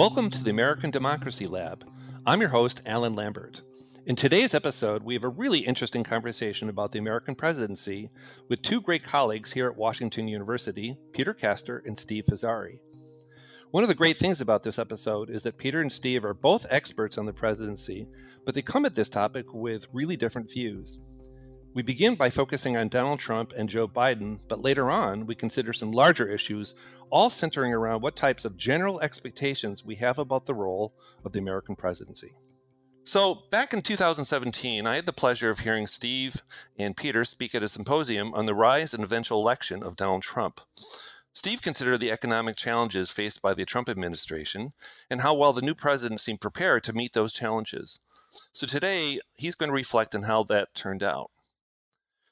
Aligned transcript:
Welcome 0.00 0.30
to 0.30 0.42
the 0.42 0.48
American 0.48 0.90
Democracy 0.90 1.46
Lab. 1.46 1.86
I'm 2.24 2.40
your 2.40 2.48
host, 2.48 2.80
Alan 2.86 3.12
Lambert. 3.12 3.60
In 4.06 4.16
today's 4.16 4.54
episode, 4.54 5.02
we 5.02 5.12
have 5.12 5.24
a 5.24 5.28
really 5.28 5.58
interesting 5.58 6.04
conversation 6.04 6.70
about 6.70 6.92
the 6.92 6.98
American 6.98 7.34
presidency 7.34 8.08
with 8.48 8.62
two 8.62 8.80
great 8.80 9.02
colleagues 9.02 9.52
here 9.52 9.68
at 9.68 9.76
Washington 9.76 10.26
University, 10.26 10.96
Peter 11.12 11.34
Kastor 11.34 11.84
and 11.84 11.98
Steve 11.98 12.24
Fazzari. 12.24 12.78
One 13.72 13.82
of 13.82 13.90
the 13.90 13.94
great 13.94 14.16
things 14.16 14.40
about 14.40 14.62
this 14.62 14.78
episode 14.78 15.28
is 15.28 15.42
that 15.42 15.58
Peter 15.58 15.82
and 15.82 15.92
Steve 15.92 16.24
are 16.24 16.32
both 16.32 16.64
experts 16.70 17.18
on 17.18 17.26
the 17.26 17.34
presidency, 17.34 18.08
but 18.46 18.54
they 18.54 18.62
come 18.62 18.86
at 18.86 18.94
this 18.94 19.10
topic 19.10 19.52
with 19.52 19.86
really 19.92 20.16
different 20.16 20.50
views. 20.50 20.98
We 21.72 21.82
begin 21.82 22.16
by 22.16 22.30
focusing 22.30 22.76
on 22.76 22.88
Donald 22.88 23.20
Trump 23.20 23.52
and 23.56 23.68
Joe 23.68 23.86
Biden, 23.86 24.40
but 24.48 24.60
later 24.60 24.90
on, 24.90 25.24
we 25.24 25.36
consider 25.36 25.72
some 25.72 25.92
larger 25.92 26.26
issues, 26.26 26.74
all 27.10 27.30
centering 27.30 27.72
around 27.72 28.02
what 28.02 28.16
types 28.16 28.44
of 28.44 28.56
general 28.56 29.00
expectations 29.00 29.84
we 29.84 29.94
have 29.96 30.18
about 30.18 30.46
the 30.46 30.54
role 30.54 30.92
of 31.24 31.32
the 31.32 31.38
American 31.38 31.76
presidency. 31.76 32.32
So, 33.04 33.44
back 33.52 33.72
in 33.72 33.82
2017, 33.82 34.84
I 34.84 34.96
had 34.96 35.06
the 35.06 35.12
pleasure 35.12 35.48
of 35.48 35.60
hearing 35.60 35.86
Steve 35.86 36.42
and 36.76 36.96
Peter 36.96 37.24
speak 37.24 37.54
at 37.54 37.62
a 37.62 37.68
symposium 37.68 38.34
on 38.34 38.46
the 38.46 38.54
rise 38.54 38.92
and 38.92 39.04
eventual 39.04 39.40
election 39.40 39.84
of 39.84 39.94
Donald 39.94 40.22
Trump. 40.22 40.60
Steve 41.32 41.62
considered 41.62 42.00
the 42.00 42.10
economic 42.10 42.56
challenges 42.56 43.12
faced 43.12 43.40
by 43.40 43.54
the 43.54 43.64
Trump 43.64 43.88
administration 43.88 44.72
and 45.08 45.20
how 45.20 45.36
well 45.36 45.52
the 45.52 45.62
new 45.62 45.76
president 45.76 46.18
seemed 46.18 46.40
prepared 46.40 46.82
to 46.82 46.92
meet 46.92 47.12
those 47.12 47.32
challenges. 47.32 48.00
So, 48.52 48.66
today, 48.66 49.20
he's 49.36 49.54
going 49.54 49.70
to 49.70 49.74
reflect 49.74 50.16
on 50.16 50.22
how 50.22 50.42
that 50.44 50.74
turned 50.74 51.04
out. 51.04 51.30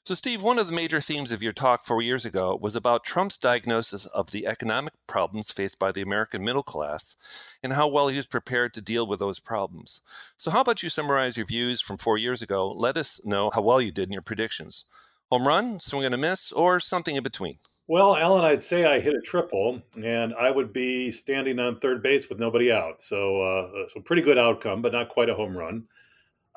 So, 0.08 0.14
Steve, 0.14 0.42
one 0.42 0.58
of 0.58 0.66
the 0.66 0.72
major 0.72 1.02
themes 1.02 1.32
of 1.32 1.42
your 1.42 1.52
talk 1.52 1.84
four 1.84 2.00
years 2.00 2.24
ago 2.24 2.58
was 2.58 2.74
about 2.74 3.04
Trump's 3.04 3.36
diagnosis 3.36 4.06
of 4.06 4.30
the 4.30 4.46
economic 4.46 4.94
problems 5.06 5.50
faced 5.50 5.78
by 5.78 5.92
the 5.92 6.00
American 6.00 6.42
middle 6.42 6.62
class 6.62 7.14
and 7.62 7.74
how 7.74 7.90
well 7.90 8.08
he 8.08 8.16
was 8.16 8.26
prepared 8.26 8.72
to 8.72 8.80
deal 8.80 9.06
with 9.06 9.18
those 9.18 9.38
problems. 9.38 10.00
So, 10.38 10.50
how 10.50 10.62
about 10.62 10.82
you 10.82 10.88
summarize 10.88 11.36
your 11.36 11.44
views 11.44 11.82
from 11.82 11.98
four 11.98 12.16
years 12.16 12.40
ago? 12.40 12.72
Let 12.72 12.96
us 12.96 13.20
know 13.26 13.50
how 13.50 13.60
well 13.60 13.82
you 13.82 13.92
did 13.92 14.08
in 14.08 14.14
your 14.14 14.22
predictions. 14.22 14.86
Home 15.30 15.46
run, 15.46 15.78
swing 15.78 16.06
and 16.06 16.14
a 16.14 16.16
miss, 16.16 16.52
or 16.52 16.80
something 16.80 17.16
in 17.16 17.22
between? 17.22 17.58
Well, 17.86 18.16
Alan, 18.16 18.46
I'd 18.46 18.62
say 18.62 18.86
I 18.86 19.00
hit 19.00 19.12
a 19.12 19.20
triple, 19.20 19.82
and 20.02 20.32
I 20.40 20.50
would 20.50 20.72
be 20.72 21.10
standing 21.10 21.58
on 21.58 21.80
third 21.80 22.02
base 22.02 22.30
with 22.30 22.38
nobody 22.38 22.72
out. 22.72 23.02
So, 23.02 23.42
uh, 23.42 23.86
so 23.88 24.00
pretty 24.00 24.22
good 24.22 24.38
outcome, 24.38 24.80
but 24.80 24.92
not 24.92 25.10
quite 25.10 25.28
a 25.28 25.34
home 25.34 25.54
run. 25.54 25.84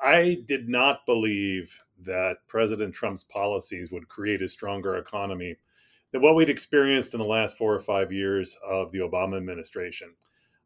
I 0.02 0.42
did 0.48 0.70
not 0.70 1.06
believe 1.06 1.78
that 2.04 2.36
President 2.48 2.94
Trump's 2.94 3.24
policies 3.24 3.90
would 3.92 4.08
create 4.08 4.42
a 4.42 4.48
stronger 4.48 4.96
economy 4.96 5.56
than 6.12 6.22
what 6.22 6.34
we'd 6.34 6.50
experienced 6.50 7.14
in 7.14 7.20
the 7.20 7.26
last 7.26 7.56
four 7.56 7.74
or 7.74 7.80
five 7.80 8.12
years 8.12 8.56
of 8.66 8.92
the 8.92 8.98
Obama 8.98 9.36
administration. 9.36 10.12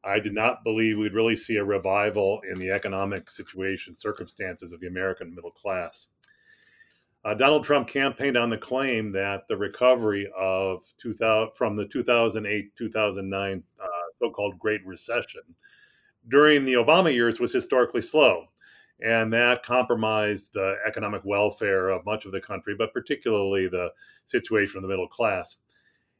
I 0.04 0.20
did 0.20 0.34
not 0.34 0.64
believe 0.64 0.98
we'd 0.98 1.14
really 1.14 1.36
see 1.36 1.56
a 1.56 1.64
revival 1.64 2.40
in 2.48 2.58
the 2.58 2.70
economic 2.70 3.30
situation, 3.30 3.94
circumstances 3.94 4.72
of 4.72 4.80
the 4.80 4.86
American 4.86 5.34
middle 5.34 5.50
class. 5.50 6.08
Uh, 7.24 7.34
Donald 7.34 7.64
Trump 7.64 7.88
campaigned 7.88 8.36
on 8.36 8.50
the 8.50 8.56
claim 8.56 9.10
that 9.10 9.48
the 9.48 9.56
recovery 9.56 10.30
of 10.38 10.84
2000, 10.98 11.54
from 11.56 11.74
the 11.74 11.86
2008 11.86 12.76
2009 12.76 13.62
uh, 13.82 13.86
so 14.20 14.30
called 14.30 14.58
Great 14.60 14.86
Recession 14.86 15.42
during 16.28 16.64
the 16.64 16.74
Obama 16.74 17.12
years 17.12 17.40
was 17.40 17.52
historically 17.52 18.02
slow 18.02 18.46
and 19.00 19.32
that 19.32 19.62
compromised 19.62 20.52
the 20.54 20.76
economic 20.86 21.22
welfare 21.24 21.90
of 21.90 22.06
much 22.06 22.24
of 22.24 22.32
the 22.32 22.40
country, 22.40 22.74
but 22.76 22.92
particularly 22.92 23.68
the 23.68 23.92
situation 24.24 24.78
of 24.78 24.82
the 24.82 24.88
middle 24.88 25.08
class. 25.08 25.56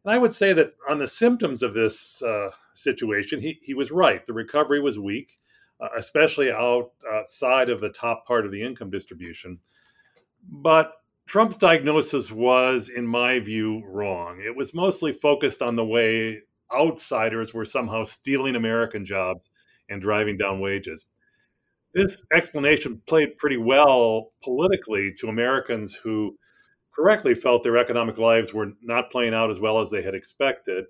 And 0.05 0.13
I 0.13 0.19
would 0.19 0.35
say 0.35 0.53
that 0.53 0.75
on 0.89 0.99
the 0.99 1.09
symptoms 1.09 1.63
of 1.63 1.75
this 1.75 2.23
uh, 2.23 2.51
situation, 2.75 3.41
he, 3.41 3.59
he 3.63 3.75
was 3.75 3.91
right. 3.91 4.25
The 4.27 4.33
recovery 4.33 4.81
was 4.81 4.99
weak, 4.99 5.39
uh, 5.81 5.89
especially 5.97 6.51
out, 6.51 6.91
outside 7.11 7.71
of 7.71 7.81
the 7.81 7.91
top 7.91 8.27
part 8.27 8.45
of 8.45 8.53
the 8.53 8.63
income 8.63 8.91
distribution. 8.91 9.59
But 10.49 10.93
Trump's 11.27 11.57
diagnosis 11.57 12.31
was, 12.31 12.89
in 12.89 13.07
my 13.07 13.41
view, 13.41 13.83
wrong. 13.87 14.41
It 14.47 14.55
was 14.55 14.75
mostly 14.75 15.13
focused 15.13 15.61
on 15.61 15.75
the 15.75 15.85
way 15.85 16.43
outsiders 16.73 17.53
were 17.53 17.65
somehow 17.65 18.05
stealing 18.05 18.55
American 18.55 19.05
jobs 19.05 19.51
and 19.89 20.01
driving 20.01 20.37
down 20.37 20.61
wages 20.61 21.07
this 21.97 22.23
explanation 22.31 23.01
played 23.07 23.39
pretty 23.39 23.57
well 23.57 24.33
politically 24.45 25.15
to 25.15 25.29
Americans 25.29 25.95
who 25.95 26.37
correctly 26.95 27.35
felt 27.35 27.63
their 27.63 27.79
economic 27.79 28.19
lives 28.19 28.53
were 28.53 28.73
not 28.83 29.11
playing 29.11 29.33
out 29.33 29.51
as 29.51 29.61
well 29.61 29.81
as 29.81 29.91
they 29.91 30.03
had 30.03 30.15
expected. 30.15 30.85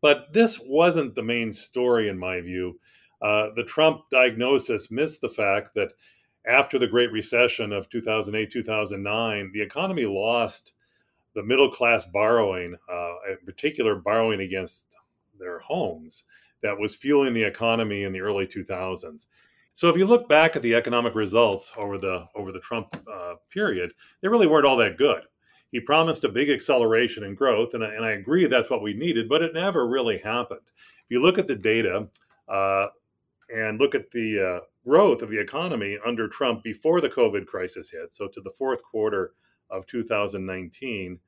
But 0.00 0.32
this 0.32 0.58
wasn't 0.58 1.14
the 1.14 1.22
main 1.22 1.52
story, 1.52 2.08
in 2.08 2.18
my 2.18 2.40
view. 2.40 2.80
Uh, 3.20 3.50
the 3.56 3.64
Trump 3.64 4.04
diagnosis 4.10 4.90
missed 4.90 5.20
the 5.20 5.28
fact 5.28 5.74
that 5.74 5.92
after 6.46 6.78
the 6.78 6.86
Great 6.88 7.12
Recession 7.12 7.70
of 7.70 7.90
2008 7.90 8.50
2009, 8.50 9.50
the 9.52 9.60
economy 9.60 10.06
lost 10.06 10.72
the 11.34 11.42
middle 11.42 11.70
class 11.70 12.06
borrowing, 12.06 12.74
uh, 12.90 13.14
in 13.30 13.36
particular, 13.44 13.96
borrowing 13.96 14.40
against 14.40 14.86
their 15.38 15.58
homes, 15.58 16.24
that 16.62 16.78
was 16.78 16.94
fueling 16.94 17.34
the 17.34 17.44
economy 17.44 18.04
in 18.04 18.14
the 18.14 18.22
early 18.22 18.46
2000s. 18.46 19.26
So 19.78 19.88
if 19.88 19.96
you 19.96 20.06
look 20.06 20.28
back 20.28 20.56
at 20.56 20.62
the 20.62 20.74
economic 20.74 21.14
results 21.14 21.72
over 21.76 21.98
the 21.98 22.26
over 22.34 22.50
the 22.50 22.58
Trump 22.58 22.88
uh, 23.08 23.34
period, 23.48 23.92
they 24.20 24.26
really 24.26 24.48
weren't 24.48 24.66
all 24.66 24.76
that 24.78 24.98
good. 24.98 25.22
He 25.70 25.78
promised 25.78 26.24
a 26.24 26.28
big 26.28 26.50
acceleration 26.50 27.22
in 27.22 27.36
growth, 27.36 27.74
and 27.74 27.84
I, 27.84 27.94
and 27.94 28.04
I 28.04 28.10
agree 28.10 28.44
that's 28.48 28.70
what 28.70 28.82
we 28.82 28.92
needed, 28.92 29.28
but 29.28 29.40
it 29.40 29.54
never 29.54 29.86
really 29.86 30.18
happened. 30.18 30.62
If 30.66 31.10
you 31.10 31.22
look 31.22 31.38
at 31.38 31.46
the 31.46 31.54
data 31.54 32.08
uh, 32.48 32.88
and 33.54 33.78
look 33.78 33.94
at 33.94 34.10
the 34.10 34.40
uh, 34.40 34.60
growth 34.84 35.22
of 35.22 35.30
the 35.30 35.38
economy 35.38 35.96
under 36.04 36.26
Trump 36.26 36.64
before 36.64 37.00
the 37.00 37.08
COVID 37.08 37.46
crisis 37.46 37.88
hit, 37.88 38.10
so 38.10 38.26
to 38.26 38.40
the 38.40 38.54
fourth 38.58 38.82
quarter 38.82 39.34
of 39.70 39.86
2019, 39.86 41.20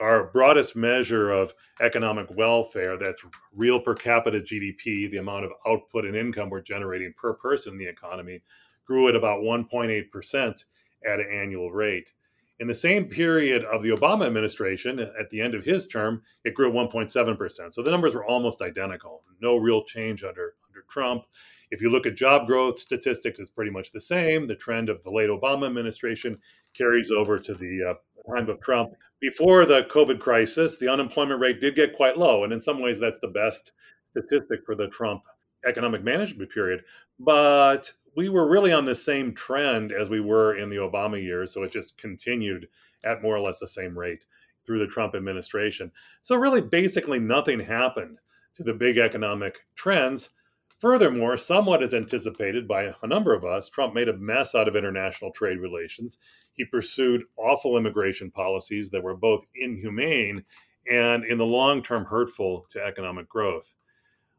our 0.00 0.24
broadest 0.24 0.76
measure 0.76 1.30
of 1.30 1.54
economic 1.80 2.28
welfare 2.30 2.96
that's 2.96 3.24
real 3.54 3.80
per 3.80 3.94
capita 3.94 4.40
GDP, 4.40 5.10
the 5.10 5.18
amount 5.18 5.44
of 5.44 5.52
output 5.66 6.04
and 6.04 6.16
income 6.16 6.50
we're 6.50 6.60
generating 6.60 7.12
per 7.16 7.34
person 7.34 7.72
in 7.72 7.78
the 7.78 7.88
economy, 7.88 8.42
grew 8.86 9.08
at 9.08 9.16
about 9.16 9.40
1.8% 9.40 10.64
at 11.06 11.20
an 11.20 11.26
annual 11.30 11.70
rate. 11.70 12.12
In 12.60 12.66
the 12.66 12.74
same 12.74 13.04
period 13.04 13.64
of 13.64 13.82
the 13.82 13.90
Obama 13.90 14.26
administration, 14.26 14.98
at 14.98 15.30
the 15.30 15.40
end 15.40 15.54
of 15.54 15.64
his 15.64 15.86
term, 15.86 16.22
it 16.44 16.54
grew 16.54 16.68
at 16.68 16.90
1.7%. 16.90 17.72
So 17.72 17.82
the 17.82 17.90
numbers 17.90 18.14
were 18.14 18.26
almost 18.26 18.62
identical. 18.62 19.22
No 19.40 19.56
real 19.56 19.84
change 19.84 20.24
under, 20.24 20.54
under 20.68 20.84
Trump. 20.88 21.24
If 21.70 21.80
you 21.80 21.90
look 21.90 22.06
at 22.06 22.16
job 22.16 22.46
growth 22.46 22.80
statistics, 22.80 23.38
it's 23.38 23.50
pretty 23.50 23.70
much 23.70 23.92
the 23.92 24.00
same. 24.00 24.46
The 24.46 24.56
trend 24.56 24.88
of 24.88 25.02
the 25.04 25.10
late 25.10 25.28
Obama 25.28 25.66
administration 25.66 26.38
carries 26.74 27.10
over 27.12 27.38
to 27.38 27.54
the 27.54 27.90
uh, 27.90 27.94
time 28.34 28.48
of 28.48 28.60
Trump. 28.60 28.92
Before 29.20 29.66
the 29.66 29.84
COVID 29.84 30.20
crisis, 30.20 30.78
the 30.78 30.92
unemployment 30.92 31.40
rate 31.40 31.60
did 31.60 31.74
get 31.74 31.96
quite 31.96 32.16
low. 32.16 32.44
And 32.44 32.52
in 32.52 32.60
some 32.60 32.80
ways, 32.80 33.00
that's 33.00 33.18
the 33.18 33.28
best 33.28 33.72
statistic 34.04 34.60
for 34.64 34.74
the 34.74 34.88
Trump 34.88 35.22
economic 35.66 36.04
management 36.04 36.50
period. 36.50 36.82
But 37.18 37.90
we 38.16 38.28
were 38.28 38.48
really 38.48 38.72
on 38.72 38.84
the 38.84 38.94
same 38.94 39.34
trend 39.34 39.92
as 39.92 40.08
we 40.08 40.20
were 40.20 40.56
in 40.56 40.70
the 40.70 40.76
Obama 40.76 41.22
years. 41.22 41.52
So 41.52 41.62
it 41.62 41.72
just 41.72 41.98
continued 41.98 42.68
at 43.04 43.22
more 43.22 43.36
or 43.36 43.40
less 43.40 43.58
the 43.58 43.68
same 43.68 43.98
rate 43.98 44.20
through 44.66 44.78
the 44.78 44.86
Trump 44.86 45.14
administration. 45.14 45.90
So, 46.20 46.36
really, 46.36 46.60
basically, 46.60 47.18
nothing 47.18 47.58
happened 47.58 48.18
to 48.54 48.62
the 48.62 48.74
big 48.74 48.98
economic 48.98 49.60
trends 49.76 50.30
Furthermore, 50.78 51.36
somewhat 51.36 51.82
as 51.82 51.92
anticipated 51.92 52.68
by 52.68 52.94
a 53.02 53.06
number 53.06 53.34
of 53.34 53.44
us, 53.44 53.68
Trump 53.68 53.94
made 53.94 54.08
a 54.08 54.16
mess 54.16 54.54
out 54.54 54.68
of 54.68 54.76
international 54.76 55.32
trade 55.32 55.58
relations. 55.58 56.18
He 56.52 56.64
pursued 56.64 57.24
awful 57.36 57.76
immigration 57.76 58.30
policies 58.30 58.88
that 58.90 59.02
were 59.02 59.16
both 59.16 59.44
inhumane 59.56 60.44
and, 60.88 61.24
in 61.24 61.36
the 61.36 61.44
long 61.44 61.82
term, 61.82 62.04
hurtful 62.04 62.64
to 62.70 62.84
economic 62.84 63.28
growth. 63.28 63.74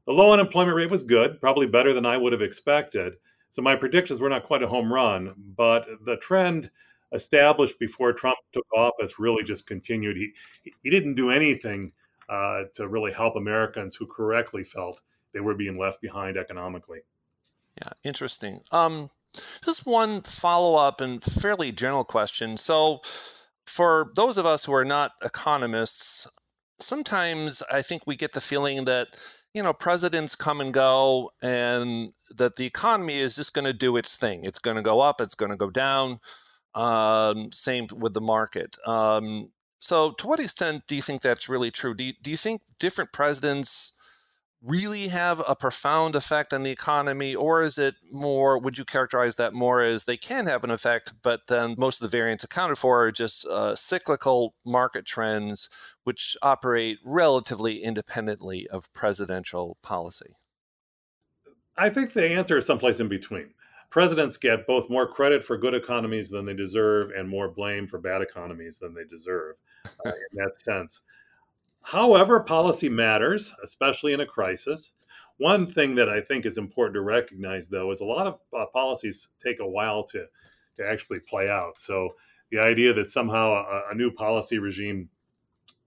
The 0.05 0.13
low 0.13 0.31
unemployment 0.31 0.77
rate 0.77 0.89
was 0.89 1.03
good, 1.03 1.41
probably 1.41 1.67
better 1.67 1.93
than 1.93 2.05
I 2.05 2.15
would 2.15 2.31
have 2.31 2.41
expected. 2.41 3.15
So 3.49 3.61
my 3.61 3.75
predictions 3.75 4.21
were 4.21 4.29
not 4.29 4.45
quite 4.45 4.63
a 4.63 4.67
home 4.67 4.91
run, 4.91 5.33
but 5.57 5.87
the 6.05 6.17
trend 6.17 6.71
established 7.11 7.79
before 7.79 8.13
Trump 8.13 8.37
took 8.53 8.65
office 8.75 9.19
really 9.19 9.43
just 9.43 9.67
continued. 9.67 10.15
He, 10.15 10.31
he 10.83 10.89
didn't 10.89 11.15
do 11.15 11.31
anything 11.31 11.91
uh, 12.29 12.63
to 12.75 12.87
really 12.87 13.11
help 13.11 13.35
Americans 13.35 13.95
who 13.95 14.07
correctly 14.07 14.63
felt 14.63 15.01
they 15.33 15.39
were 15.39 15.53
being 15.53 15.77
left 15.77 16.01
behind 16.01 16.37
economically. 16.37 16.99
Yeah, 17.77 17.91
interesting. 18.03 18.61
Um, 18.71 19.09
just 19.33 19.85
one 19.85 20.21
follow 20.21 20.79
up 20.79 21.01
and 21.01 21.23
fairly 21.23 21.71
general 21.71 22.03
question. 22.03 22.57
So, 22.57 23.01
for 23.65 24.11
those 24.15 24.37
of 24.37 24.45
us 24.45 24.65
who 24.65 24.73
are 24.73 24.85
not 24.85 25.11
economists, 25.23 26.27
sometimes 26.79 27.61
I 27.71 27.81
think 27.81 28.03
we 28.05 28.15
get 28.15 28.33
the 28.33 28.41
feeling 28.41 28.85
that 28.85 29.07
you 29.53 29.61
know 29.61 29.73
presidents 29.73 30.35
come 30.35 30.61
and 30.61 30.73
go, 30.73 31.31
and 31.41 32.09
that 32.37 32.55
the 32.55 32.65
economy 32.65 33.19
is 33.19 33.35
just 33.35 33.53
going 33.53 33.65
to 33.65 33.73
do 33.73 33.97
its 33.97 34.17
thing. 34.17 34.43
It's 34.45 34.59
going 34.59 34.77
to 34.77 34.83
go 34.83 34.99
up. 34.99 35.21
It's 35.21 35.35
going 35.35 35.51
to 35.51 35.57
go 35.57 35.69
down. 35.69 36.19
Um, 36.75 37.51
same 37.51 37.87
with 37.95 38.13
the 38.13 38.21
market. 38.21 38.77
Um, 38.85 39.51
so, 39.79 40.11
to 40.11 40.27
what 40.27 40.39
extent 40.39 40.83
do 40.87 40.95
you 40.95 41.01
think 41.01 41.21
that's 41.21 41.47
really 41.47 41.71
true? 41.71 41.93
Do 41.93 42.03
you, 42.03 42.13
do 42.21 42.29
you 42.31 42.37
think 42.37 42.61
different 42.79 43.13
presidents 43.13 43.93
really 44.61 45.07
have 45.07 45.41
a 45.47 45.55
profound 45.55 46.15
effect 46.15 46.53
on 46.53 46.63
the 46.63 46.71
economy, 46.71 47.33
or 47.33 47.63
is 47.63 47.77
it 47.77 47.95
more, 48.11 48.59
would 48.59 48.77
you 48.77 48.83
characterize 48.83 49.35
that 49.35 49.53
more 49.53 49.81
as 49.81 50.05
they 50.05 50.17
can 50.17 50.47
have 50.47 50.63
an 50.63 50.71
effect, 50.71 51.13
but 51.23 51.41
then 51.47 51.75
most 51.77 52.01
of 52.01 52.09
the 52.09 52.17
variants 52.17 52.43
accounted 52.43 52.77
for 52.77 53.05
are 53.05 53.11
just 53.11 53.45
uh, 53.45 53.75
cyclical 53.75 54.53
market 54.65 55.05
trends 55.05 55.69
which 56.03 56.35
operate 56.41 56.97
relatively 57.05 57.81
independently 57.81 58.67
of 58.67 58.91
presidential 58.93 59.77
policy? 59.81 60.35
I 61.77 61.89
think 61.89 62.11
the 62.11 62.29
answer 62.29 62.57
is 62.57 62.65
someplace 62.65 62.99
in 62.99 63.07
between. 63.07 63.53
Presidents 63.89 64.37
get 64.37 64.67
both 64.67 64.89
more 64.89 65.07
credit 65.07 65.43
for 65.43 65.57
good 65.57 65.73
economies 65.73 66.29
than 66.29 66.45
they 66.45 66.53
deserve 66.53 67.11
and 67.17 67.27
more 67.27 67.47
blame 67.47 67.87
for 67.87 67.97
bad 67.97 68.21
economies 68.21 68.77
than 68.77 68.93
they 68.93 69.05
deserve 69.05 69.55
uh, 70.05 70.09
in 70.09 70.37
that 70.43 70.59
sense. 70.59 71.01
However, 71.83 72.39
policy 72.39 72.89
matters, 72.89 73.53
especially 73.63 74.13
in 74.13 74.19
a 74.19 74.25
crisis. 74.25 74.93
One 75.37 75.65
thing 75.65 75.95
that 75.95 76.09
I 76.09 76.21
think 76.21 76.45
is 76.45 76.57
important 76.57 76.95
to 76.95 77.01
recognize, 77.01 77.69
though, 77.69 77.91
is 77.91 78.01
a 78.01 78.05
lot 78.05 78.27
of 78.27 78.39
uh, 78.57 78.65
policies 78.73 79.29
take 79.43 79.59
a 79.59 79.67
while 79.67 80.03
to, 80.05 80.25
to 80.77 80.85
actually 80.85 81.19
play 81.27 81.49
out. 81.49 81.79
So 81.79 82.09
the 82.51 82.59
idea 82.59 82.93
that 82.93 83.09
somehow 83.09 83.53
a, 83.53 83.91
a 83.91 83.95
new 83.95 84.11
policy 84.11 84.59
regime 84.59 85.09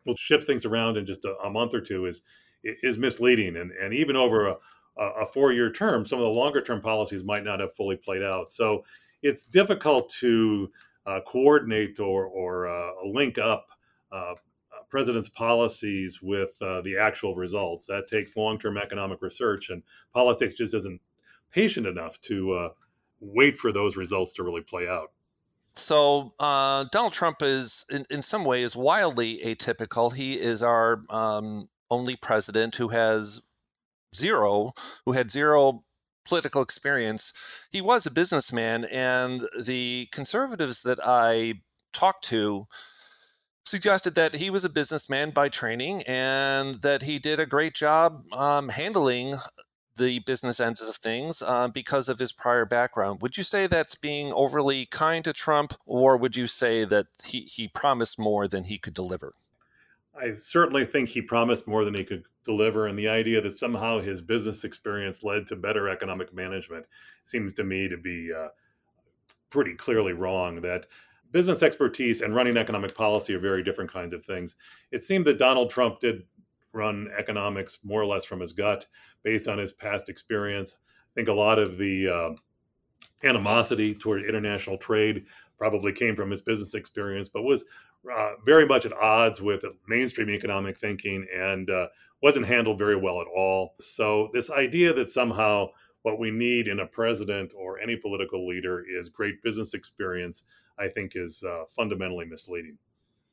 will 0.07 0.17
shift 0.17 0.47
things 0.47 0.65
around 0.65 0.97
in 0.97 1.07
just 1.07 1.25
a, 1.25 1.37
a, 1.45 1.51
month 1.51 1.75
or 1.75 1.81
two 1.81 2.07
is 2.07 2.23
is 2.65 2.99
misleading. 2.99 3.57
And, 3.57 3.73
and 3.73 3.93
even 3.93 4.17
over 4.17 4.49
a, 4.49 4.57
a 4.99 5.27
four 5.27 5.53
year 5.53 5.71
term, 5.71 6.05
some 6.05 6.19
of 6.19 6.25
the 6.25 6.39
longer 6.39 6.63
term 6.63 6.81
policies 6.81 7.25
might 7.25 7.45
not 7.45 7.61
have 7.61 7.75
fully 7.75 7.97
played 7.97 8.23
out. 8.23 8.51
So 8.51 8.85
it's 9.23 9.45
difficult 9.45 10.11
to 10.21 10.71
uh, 11.07 11.21
coordinate 11.27 11.99
or, 11.99 12.27
or 12.27 12.69
uh, 12.69 12.91
link 13.05 13.39
up 13.39 13.67
uh, 14.13 14.35
president's 14.93 15.31
policies 15.31 16.21
with 16.23 16.51
uh, 16.61 16.83
the 16.83 16.99
actual 16.99 17.35
results. 17.35 17.87
That 17.87 18.07
takes 18.07 18.37
long 18.37 18.59
term 18.59 18.77
economic 18.77 19.23
research, 19.23 19.71
and 19.71 19.83
politics 20.13 20.55
just 20.55 20.75
isn't 20.75 21.01
patient 21.51 21.87
enough 21.87 22.21
to 22.21 22.53
uh, 22.53 22.69
wait 23.19 23.59
for 23.59 23.73
those 23.73 23.97
results 23.97 24.35
to 24.35 24.43
really 24.43 24.61
play 24.61 24.87
out. 24.87 25.11
So 25.75 26.35
uh, 26.39 26.85
Donald 26.93 27.15
Trump 27.15 27.39
is, 27.41 27.87
in, 27.91 28.05
in 28.11 28.21
some 28.21 28.45
ways, 28.45 28.77
wildly 28.77 29.39
atypical. 29.39 30.15
He 30.15 30.35
is 30.35 30.63
our 30.63 31.03
um, 31.09 31.71
only 31.91 32.15
president 32.15 32.77
who 32.77 32.89
has 32.89 33.41
zero, 34.15 34.75
who 35.07 35.13
had 35.13 35.31
zero 35.31 35.85
political 36.27 36.61
experience. 36.61 37.33
He 37.73 37.81
was 37.81 38.05
a 38.05 38.11
businessman, 38.11 38.85
and 38.85 39.49
the 39.59 40.09
conservatives 40.13 40.83
that 40.83 40.99
I 41.03 41.63
talked 41.95 42.25
to 42.27 42.67
suggested 43.65 44.15
that 44.15 44.35
he 44.35 44.51
was 44.51 44.65
a 44.65 44.69
businessman 44.69 45.31
by 45.31 45.49
training 45.49 46.03
and 46.03 46.77
that 46.83 47.03
he 47.03 47.19
did 47.19 47.39
a 47.39 47.47
great 47.47 47.75
job 47.75 48.25
um, 48.33 48.71
handling 48.71 49.37
the 49.97 50.21
business 50.21 50.59
ends 50.59 50.81
of 50.87 50.97
things 50.97 51.43
uh, 51.43 51.69
because 51.69 52.09
of 52.09 52.19
his 52.19 52.33
prior 52.33 52.65
background. 52.65 53.21
Would 53.21 53.37
you 53.37 53.43
say 53.43 53.67
that's 53.67 53.95
being 53.95 54.33
overly 54.33 54.87
kind 54.87 55.25
to 55.25 55.33
Trump, 55.33 55.75
or 55.87 56.17
would 56.17 56.35
you 56.35 56.47
say 56.47 56.85
that 56.85 57.07
he, 57.25 57.41
he 57.41 57.69
promised 57.69 58.19
more 58.19 58.49
than 58.49 58.65
he 58.65 58.79
could 58.79 58.95
deliver? 58.95 59.35
I 60.15 60.35
certainly 60.35 60.85
think 60.85 61.11
he 61.11 61.23
promised 61.23 61.67
more 61.67 61.85
than 61.85 61.95
he 61.95 62.05
could 62.05 62.25
deliver. 62.45 62.87
And 62.87 62.99
the 62.99 63.09
idea 63.09 63.41
that 63.41 63.55
somehow 63.55 64.01
his 64.01 64.21
business 64.23 64.65
experience 64.65 65.23
led 65.23 65.47
to 65.49 65.57
better 65.57 65.89
economic 65.89 66.35
management 66.35 66.87
seems 67.25 67.53
to 67.55 67.65
me 67.65 67.89
to 67.89 67.97
be 67.97 68.33
uh, 68.33 68.49
pretty 69.51 69.75
clearly 69.75 70.13
wrong. 70.13 70.61
That 70.61 70.87
business 71.33 71.63
expertise 71.63 72.21
and 72.21 72.35
running 72.35 72.57
economic 72.57 72.95
policy 72.95 73.35
are 73.35 73.41
very 73.41 73.63
different 73.63 73.93
kinds 73.93 74.13
of 74.13 74.25
things. 74.25 74.57
It 74.91 75.03
seemed 75.03 75.25
that 75.27 75.39
Donald 75.39 75.71
Trump 75.71 76.01
did 76.01 76.25
run 76.73 77.09
economics 77.19 77.79
more 77.83 78.01
or 78.01 78.07
less 78.07 78.25
from 78.25 78.41
his 78.41 78.53
gut 78.53 78.87
based 79.23 79.49
on 79.49 79.59
his 79.59 79.73
past 79.73 80.09
experience. 80.09 80.77
I 80.81 81.13
think 81.15 81.29
a 81.29 81.33
lot 81.33 81.59
of 81.59 81.79
the 81.79 82.09
uh, 82.09 82.31
animosity 83.25 83.95
toward 83.95 84.25
international 84.25 84.79
trade 84.79 85.27
probably 85.59 85.93
came 85.93 86.17
from 86.17 86.31
his 86.31 86.41
business 86.41 86.75
experience, 86.75 87.29
but 87.29 87.43
was 87.43 87.65
uh, 88.13 88.33
very 88.45 88.67
much 88.67 88.85
at 88.85 88.93
odds 88.93 89.41
with 89.41 89.65
mainstream 89.87 90.31
economic 90.31 90.77
thinking 90.77 91.27
and 91.35 91.71
uh, 91.71 91.87
wasn't 92.23 92.47
handled 92.47 92.79
very 92.79 92.97
well 92.97 93.21
at 93.21 93.29
all. 93.29 93.75
So, 93.81 94.29
this 94.33 94.51
idea 94.51 94.93
that 94.95 95.11
somehow 95.11 95.69
what 96.03 96.19
we 96.19 96.31
need 96.31 96.67
in 96.67 96.81
a 96.81 96.87
president 96.87 97.53
or 97.57 97.79
any 97.79 97.95
political 97.95 98.47
leader 98.47 98.85
is 98.85 99.09
great 99.09 99.41
business 99.43 99.75
experience 99.75 100.43
I 100.79 100.89
think 100.89 101.13
is 101.15 101.43
uh, 101.43 101.65
fundamentally 101.77 102.27
misleading. 102.27 102.79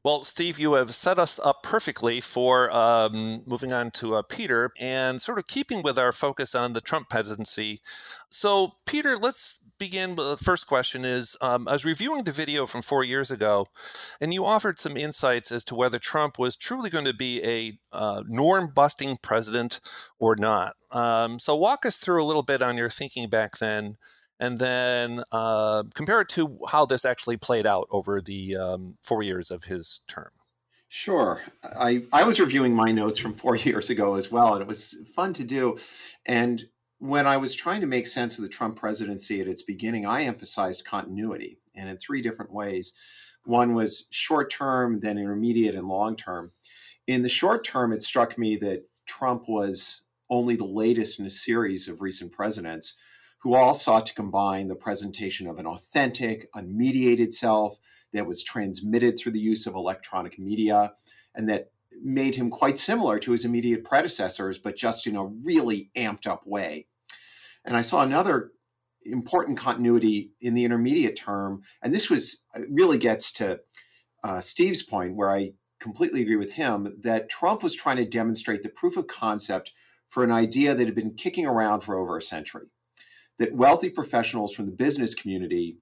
Well, 0.02 0.24
Steve, 0.24 0.58
you 0.58 0.74
have 0.74 0.96
set 0.96 1.20
us 1.20 1.40
up 1.44 1.62
perfectly 1.62 2.22
for 2.22 2.72
um, 2.72 3.44
moving 3.46 3.74
on 3.74 3.92
to 3.92 4.16
uh, 4.16 4.22
Peter 4.22 4.72
and 4.80 5.22
sort 5.22 5.38
of 5.38 5.48
keeping 5.48 5.84
with 5.84 6.00
our 6.00 6.14
focus 6.14 6.56
on 6.56 6.72
the 6.72 6.80
Trump 6.80 7.10
presidency. 7.10 7.82
So, 8.30 8.76
Peter, 8.86 9.18
let's 9.18 9.60
begin 9.78 10.16
with 10.16 10.30
the 10.30 10.38
first 10.38 10.68
question 10.68 11.04
is 11.04 11.36
um, 11.42 11.68
I 11.68 11.74
was 11.74 11.84
reviewing 11.84 12.24
the 12.24 12.32
video 12.32 12.66
from 12.66 12.82
four 12.82 13.04
years 13.04 13.30
ago, 13.30 13.68
and 14.22 14.34
you 14.34 14.46
offered 14.46 14.80
some 14.80 14.96
insights 14.96 15.52
as 15.52 15.66
to 15.66 15.76
whether 15.76 16.00
Trump 16.00 16.40
was 16.40 16.56
truly 16.56 16.90
going 16.90 17.06
to 17.06 17.14
be 17.14 17.44
a 17.44 17.78
uh, 17.92 18.24
norm 18.26 18.72
busting 18.74 19.18
president 19.22 19.82
or 20.18 20.38
not. 20.38 20.78
Um, 20.92 21.40
so, 21.40 21.58
walk 21.58 21.86
us 21.86 21.98
through 21.98 22.24
a 22.24 22.26
little 22.26 22.44
bit 22.44 22.62
on 22.62 22.78
your 22.78 22.90
thinking 22.90 23.30
back 23.30 23.58
then 23.58 23.98
and 24.40 24.58
then 24.58 25.24
uh, 25.32 25.84
compare 25.94 26.22
it 26.22 26.30
to 26.30 26.60
how 26.70 26.86
this 26.86 27.06
actually 27.06 27.38
played 27.38 27.68
out 27.68 27.88
over 27.92 28.22
the 28.22 28.56
um, 28.56 28.96
four 29.04 29.22
years 29.22 29.52
of 29.52 29.66
his 29.66 30.02
term. 30.08 30.32
Sure. 30.88 31.42
I, 31.64 32.06
I 32.12 32.24
was 32.24 32.40
reviewing 32.40 32.74
my 32.74 32.92
notes 32.92 33.20
from 33.20 33.34
four 33.34 33.56
years 33.58 33.90
ago 33.90 34.16
as 34.16 34.32
well, 34.32 34.54
and 34.54 34.62
it 34.62 34.68
was 34.68 34.98
fun 35.16 35.34
to 35.34 35.44
do. 35.44 35.78
And 36.26 36.66
when 37.00 37.28
I 37.28 37.38
was 37.38 37.54
trying 37.56 37.82
to 37.82 37.88
make 37.88 38.08
sense 38.08 38.38
of 38.38 38.44
the 38.44 38.50
Trump 38.50 38.76
presidency 38.76 39.40
at 39.40 39.48
its 39.48 39.62
beginning, 39.62 40.06
I 40.06 40.24
emphasized 40.24 40.86
continuity 40.86 41.60
and 41.76 41.90
in 41.90 41.98
three 41.98 42.22
different 42.22 42.52
ways. 42.52 42.94
One 43.46 43.74
was 43.74 44.08
short 44.10 44.52
term, 44.52 45.00
then 45.00 45.18
intermediate, 45.18 45.76
and 45.76 45.88
long 45.88 46.16
term. 46.16 46.52
In 47.08 47.22
the 47.22 47.30
short 47.30 47.64
term, 47.64 47.94
it 47.94 48.04
struck 48.04 48.38
me 48.38 48.58
that 48.58 48.84
Trump 49.06 49.48
was 49.48 50.04
only 50.30 50.56
the 50.56 50.66
latest 50.66 51.20
in 51.20 51.26
a 51.26 51.32
series 51.32 51.88
of 51.88 52.02
recent 52.02 52.32
presidents 52.32 52.96
who 53.40 53.56
all 53.56 53.74
sought 53.74 54.06
to 54.06 54.14
combine 54.14 54.68
the 54.68 54.76
presentation 54.76 55.48
of 55.48 55.58
an 55.58 55.66
authentic, 55.66 56.52
unmediated 56.54 57.34
self 57.34 57.80
that 58.14 58.28
was 58.28 58.44
transmitted 58.44 59.18
through 59.18 59.32
the 59.32 59.40
use 59.40 59.66
of 59.66 59.76
electronic 59.76 60.38
media 60.38 60.94
and 61.36 61.48
that 61.48 61.72
made 62.02 62.36
him 62.36 62.50
quite 62.50 62.78
similar 62.78 63.20
to 63.20 63.32
his 63.32 63.46
immediate 63.46 63.84
predecessors, 63.84 64.58
but 64.58 64.76
just 64.76 65.08
in 65.08 65.16
a 65.16 65.26
really 65.26 65.90
amped 65.96 66.28
up 66.28 66.46
way. 66.46 66.88
And 67.66 67.76
I 67.76 67.82
saw 67.82 68.02
another 68.02 68.52
important 69.06 69.58
continuity 69.58 70.32
in 70.42 70.54
the 70.54 70.66
intermediate 70.66 71.18
term, 71.18 71.62
and 71.82 71.94
this 71.94 72.10
was 72.10 72.44
uh, 72.56 72.62
really 72.70 72.98
gets 72.98 73.32
to 73.34 73.60
uh, 74.24 74.42
Steve's 74.42 74.84
point, 74.84 75.16
where 75.16 75.32
I 75.32 75.54
completely 75.80 76.22
agree 76.22 76.36
with 76.36 76.54
him 76.54 76.98
that 77.02 77.30
Trump 77.30 77.64
was 77.64 77.74
trying 77.74 77.98
to 77.98 78.06
demonstrate 78.06 78.64
the 78.64 78.70
proof 78.70 78.98
of 78.98 79.08
concept 79.08 79.72
for 80.10 80.24
an 80.24 80.32
idea 80.32 80.76
that 80.76 80.86
had 80.86 80.96
been 80.96 81.14
kicking 81.14 81.46
around 81.46 81.82
for 81.82 81.98
over 81.98 82.18
a 82.18 82.22
century 82.22 82.68
that 83.40 83.56
wealthy 83.56 83.90
professionals 83.90 84.54
from 84.54 84.66
the 84.66 84.72
business 84.72 85.16
community 85.16 85.78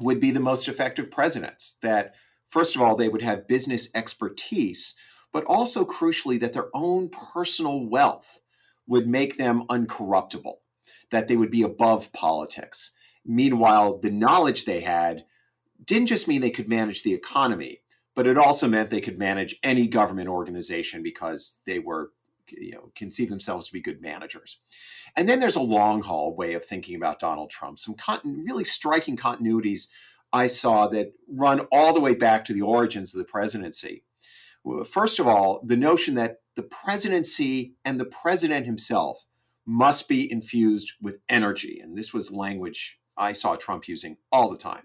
would 0.00 0.20
be 0.20 0.30
the 0.30 0.40
most 0.40 0.68
effective 0.68 1.10
presidents. 1.10 1.78
That, 1.82 2.14
first 2.48 2.76
of 2.76 2.82
all, 2.82 2.94
they 2.94 3.08
would 3.08 3.22
have 3.22 3.48
business 3.48 3.90
expertise, 3.94 4.94
but 5.32 5.44
also 5.44 5.84
crucially, 5.84 6.38
that 6.40 6.52
their 6.52 6.68
own 6.74 7.10
personal 7.10 7.88
wealth 7.88 8.40
would 8.86 9.06
make 9.06 9.36
them 9.36 9.64
uncorruptible, 9.68 10.56
that 11.10 11.28
they 11.28 11.36
would 11.36 11.50
be 11.50 11.62
above 11.62 12.12
politics. 12.12 12.92
Meanwhile, 13.24 13.98
the 13.98 14.10
knowledge 14.10 14.64
they 14.64 14.80
had 14.80 15.24
didn't 15.84 16.08
just 16.08 16.28
mean 16.28 16.40
they 16.40 16.50
could 16.50 16.68
manage 16.68 17.02
the 17.02 17.14
economy, 17.14 17.80
but 18.14 18.26
it 18.26 18.36
also 18.36 18.68
meant 18.68 18.90
they 18.90 19.00
could 19.00 19.18
manage 19.18 19.56
any 19.62 19.86
government 19.86 20.28
organization 20.28 21.02
because 21.02 21.60
they 21.66 21.78
were 21.78 22.10
you 22.60 22.72
know 22.72 22.90
conceive 22.94 23.28
themselves 23.28 23.66
to 23.66 23.72
be 23.72 23.80
good 23.80 24.00
managers. 24.00 24.58
And 25.16 25.28
then 25.28 25.40
there's 25.40 25.56
a 25.56 25.62
long 25.62 26.02
haul 26.02 26.34
way 26.34 26.54
of 26.54 26.64
thinking 26.64 26.96
about 26.96 27.20
Donald 27.20 27.50
Trump. 27.50 27.78
Some 27.78 27.96
really 28.44 28.64
striking 28.64 29.16
continuities 29.16 29.88
I 30.32 30.46
saw 30.46 30.88
that 30.88 31.12
run 31.28 31.60
all 31.72 31.92
the 31.92 32.00
way 32.00 32.14
back 32.14 32.44
to 32.46 32.54
the 32.54 32.62
origins 32.62 33.14
of 33.14 33.18
the 33.18 33.30
presidency. 33.30 34.04
First 34.86 35.18
of 35.18 35.26
all, 35.26 35.60
the 35.64 35.76
notion 35.76 36.14
that 36.14 36.38
the 36.56 36.62
presidency 36.62 37.74
and 37.84 37.98
the 37.98 38.06
president 38.06 38.66
himself 38.66 39.24
must 39.66 40.08
be 40.08 40.30
infused 40.30 40.92
with 41.00 41.18
energy. 41.28 41.80
And 41.80 41.96
this 41.96 42.12
was 42.12 42.32
language 42.32 42.98
I 43.16 43.32
saw 43.32 43.56
Trump 43.56 43.88
using 43.88 44.16
all 44.30 44.48
the 44.48 44.56
time. 44.56 44.84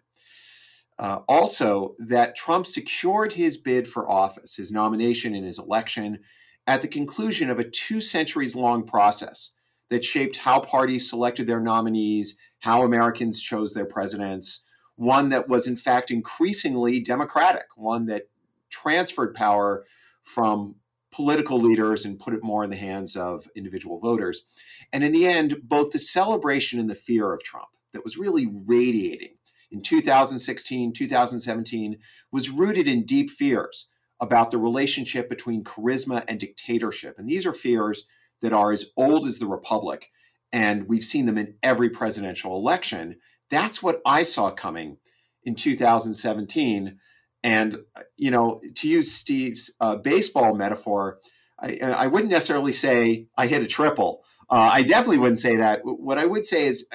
Uh, 1.00 1.20
also, 1.28 1.96
that 2.00 2.36
Trump 2.36 2.66
secured 2.66 3.34
his 3.34 3.58
bid 3.58 3.88
for 3.88 4.10
office, 4.10 4.56
his 4.56 4.72
nomination 4.72 5.36
and 5.36 5.46
his 5.46 5.60
election, 5.60 6.20
at 6.68 6.82
the 6.82 6.88
conclusion 6.88 7.50
of 7.50 7.60
a 7.60 7.70
two 7.70 8.02
centuries 8.02 8.56
long 8.56 8.86
process 8.86 9.52
that 9.90 10.04
shaped 10.04 10.38
how 10.38 10.60
parties 10.60 11.10
selected 11.10 11.48
their 11.48 11.62
nominees, 11.62 12.38
how 12.60 12.84
Americans 12.84 13.42
chose 13.42 13.74
their 13.74 13.86
presidents, 13.86 14.66
one 14.96 15.30
that 15.30 15.48
was 15.48 15.66
in 15.66 15.78
fact 15.78 16.12
increasingly 16.12 17.00
democratic, 17.00 17.68
one 17.76 18.06
that 18.08 18.30
transferred 18.70 19.34
power 19.34 19.86
from 20.24 20.76
political 21.12 21.58
leaders 21.58 22.04
and 22.04 22.20
put 22.20 22.34
it 22.34 22.44
more 22.44 22.64
in 22.66 22.70
the 22.70 22.76
hands 22.76 23.16
of 23.16 23.50
individual 23.56 24.00
voters. 24.00 24.44
And 24.92 25.04
in 25.04 25.14
the 25.14 25.26
end, 25.26 25.62
both 25.64 25.92
the 25.92 26.00
celebration 26.00 26.80
and 26.80 26.90
the 26.90 26.96
fear 26.96 27.32
of 27.32 27.42
Trump 27.44 27.70
that 27.94 28.04
was 28.04 28.18
really 28.18 28.48
radiating 28.66 29.36
in 29.72 29.82
2016, 29.82 30.94
2017 30.94 31.98
was 32.32 32.50
rooted 32.50 32.88
in 32.88 33.06
deep 33.06 33.30
fears 33.30 33.88
about 34.20 34.52
the 34.52 34.58
relationship 34.58 35.30
between 35.30 35.64
charisma 35.64 36.24
and 36.28 36.40
dictatorship. 36.40 37.18
And 37.18 37.28
these 37.28 37.46
are 37.46 37.54
fears 37.54 38.06
that 38.42 38.54
are 38.54 38.72
as 38.72 38.86
old 38.96 39.26
as 39.26 39.40
the 39.40 39.48
Republic. 39.48 40.10
And 40.52 40.88
we've 40.88 41.04
seen 41.04 41.26
them 41.26 41.38
in 41.38 41.56
every 41.62 41.90
presidential 41.90 42.56
election. 42.56 43.18
That's 43.50 43.84
what 43.84 44.02
I 44.06 44.24
saw 44.24 44.52
coming 44.52 44.98
in 45.44 45.56
2017. 45.56 47.00
And, 47.44 47.80
you 48.16 48.32
know, 48.32 48.62
to 48.76 48.88
use 48.88 49.12
Steve's 49.12 49.74
uh, 49.80 49.98
baseball 49.98 50.56
metaphor, 50.56 51.20
I, 51.60 51.80
I, 51.80 52.08
wouldn't 52.08 52.32
necessarily 52.32 52.74
say 52.74 53.28
I 53.38 53.48
hit 53.48 53.64
a 53.64 53.68
triple. 53.68 54.24
Uh, 54.50 54.70
I 54.72 54.84
definitely 54.84 55.20
wouldn't 55.20 55.40
say 55.40 55.58
that. 55.58 55.82
What 55.84 56.18
I 56.18 56.26
would 56.26 56.46
say 56.46 56.68
is 56.68 56.88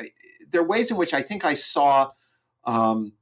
there 0.51 0.61
are 0.61 0.67
ways 0.67 0.91
in 0.91 0.97
which 0.97 1.15
I 1.15 1.23
think 1.23 1.45
I 1.45 1.55
saw 1.55 2.11
um, 2.65 3.13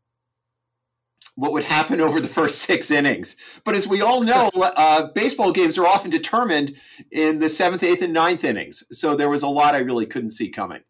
what 1.40 1.52
would 1.52 1.64
happen 1.64 2.02
over 2.02 2.20
the 2.20 2.28
first 2.28 2.59
six 2.59 2.90
innings. 2.90 3.35
But 3.64 3.75
as 3.75 3.88
we 3.88 4.02
all 4.02 4.23
know, 4.23 4.50
uh, 4.54 5.09
baseball 5.14 5.52
games 5.52 5.78
are 5.78 5.87
often 5.87 6.11
determined 6.11 6.76
in 7.11 7.38
the 7.38 7.49
seventh, 7.49 7.82
eighth, 7.82 8.02
and 8.02 8.12
ninth 8.12 8.44
innings. 8.44 8.85
So 8.92 9.16
there 9.16 9.30
was 9.30 9.42
a 9.42 9.49
lot 9.49 9.75
I 9.75 9.78
really 9.78 10.06
couldn't 10.06 10.30
see 10.30 10.50
coming. 10.50 10.82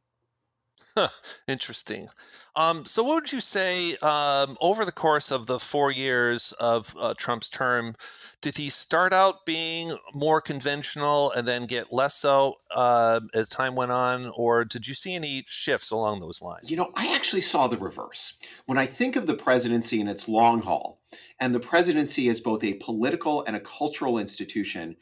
Interesting. 1.48 2.08
Um, 2.56 2.84
so, 2.84 3.04
what 3.04 3.14
would 3.14 3.32
you 3.32 3.40
say 3.40 3.96
um, 4.02 4.58
over 4.60 4.84
the 4.84 4.92
course 4.92 5.30
of 5.30 5.46
the 5.46 5.60
four 5.60 5.92
years 5.92 6.52
of 6.58 6.96
uh, 6.98 7.14
Trump's 7.16 7.48
term? 7.48 7.94
Did 8.42 8.56
he 8.56 8.70
start 8.70 9.12
out 9.12 9.44
being 9.44 9.96
more 10.14 10.40
conventional 10.40 11.30
and 11.32 11.46
then 11.46 11.66
get 11.66 11.92
less 11.92 12.14
so 12.14 12.54
uh, 12.74 13.20
as 13.34 13.50
time 13.50 13.74
went 13.74 13.92
on, 13.92 14.32
or 14.34 14.64
did 14.64 14.88
you 14.88 14.94
see 14.94 15.14
any 15.14 15.44
shifts 15.46 15.90
along 15.90 16.20
those 16.20 16.40
lines? 16.40 16.70
You 16.70 16.78
know, 16.78 16.90
I 16.96 17.14
actually 17.14 17.42
saw 17.42 17.66
the 17.66 17.76
reverse. 17.76 18.34
When 18.64 18.78
I 18.78 18.86
think 18.86 19.16
of 19.16 19.26
the 19.26 19.34
presidency 19.34 20.00
in 20.00 20.08
its 20.08 20.26
long 20.26 20.62
haul, 20.62 21.02
and 21.38 21.54
the 21.54 21.60
presidency 21.60 22.28
as 22.28 22.40
both 22.40 22.64
a 22.64 22.74
political 22.74 23.44
and 23.44 23.56
a 23.56 23.60
cultural 23.60 24.18
institution, 24.18 24.96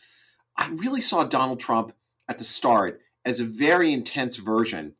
I 0.57 0.69
really 0.71 1.01
saw 1.01 1.23
Donald 1.23 1.61
Trump 1.61 1.93
at 2.29 2.39
the 2.39 2.45
start 2.45 3.01
as 3.25 3.39
a 3.39 3.45
very 3.45 3.93
intense 3.93 4.37
version 4.37 4.95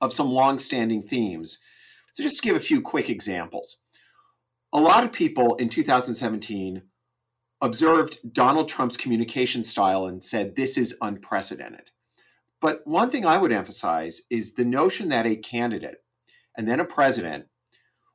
of 0.00 0.12
some 0.12 0.30
long-standing 0.30 1.02
themes. 1.02 1.58
So 2.12 2.22
just 2.22 2.36
to 2.36 2.42
give 2.42 2.56
a 2.56 2.60
few 2.60 2.80
quick 2.80 3.10
examples. 3.10 3.78
A 4.72 4.80
lot 4.80 5.02
of 5.02 5.12
people 5.12 5.56
in 5.56 5.68
2017 5.68 6.82
observed 7.60 8.32
Donald 8.32 8.68
Trump's 8.68 8.96
communication 8.96 9.64
style 9.64 10.06
and 10.06 10.22
said 10.22 10.54
this 10.54 10.78
is 10.78 10.96
unprecedented. 11.00 11.90
But 12.60 12.86
one 12.86 13.10
thing 13.10 13.24
I 13.24 13.38
would 13.38 13.52
emphasize 13.52 14.22
is 14.30 14.54
the 14.54 14.64
notion 14.64 15.08
that 15.08 15.26
a 15.26 15.36
candidate 15.36 16.02
and 16.56 16.68
then 16.68 16.80
a 16.80 16.84
president 16.84 17.46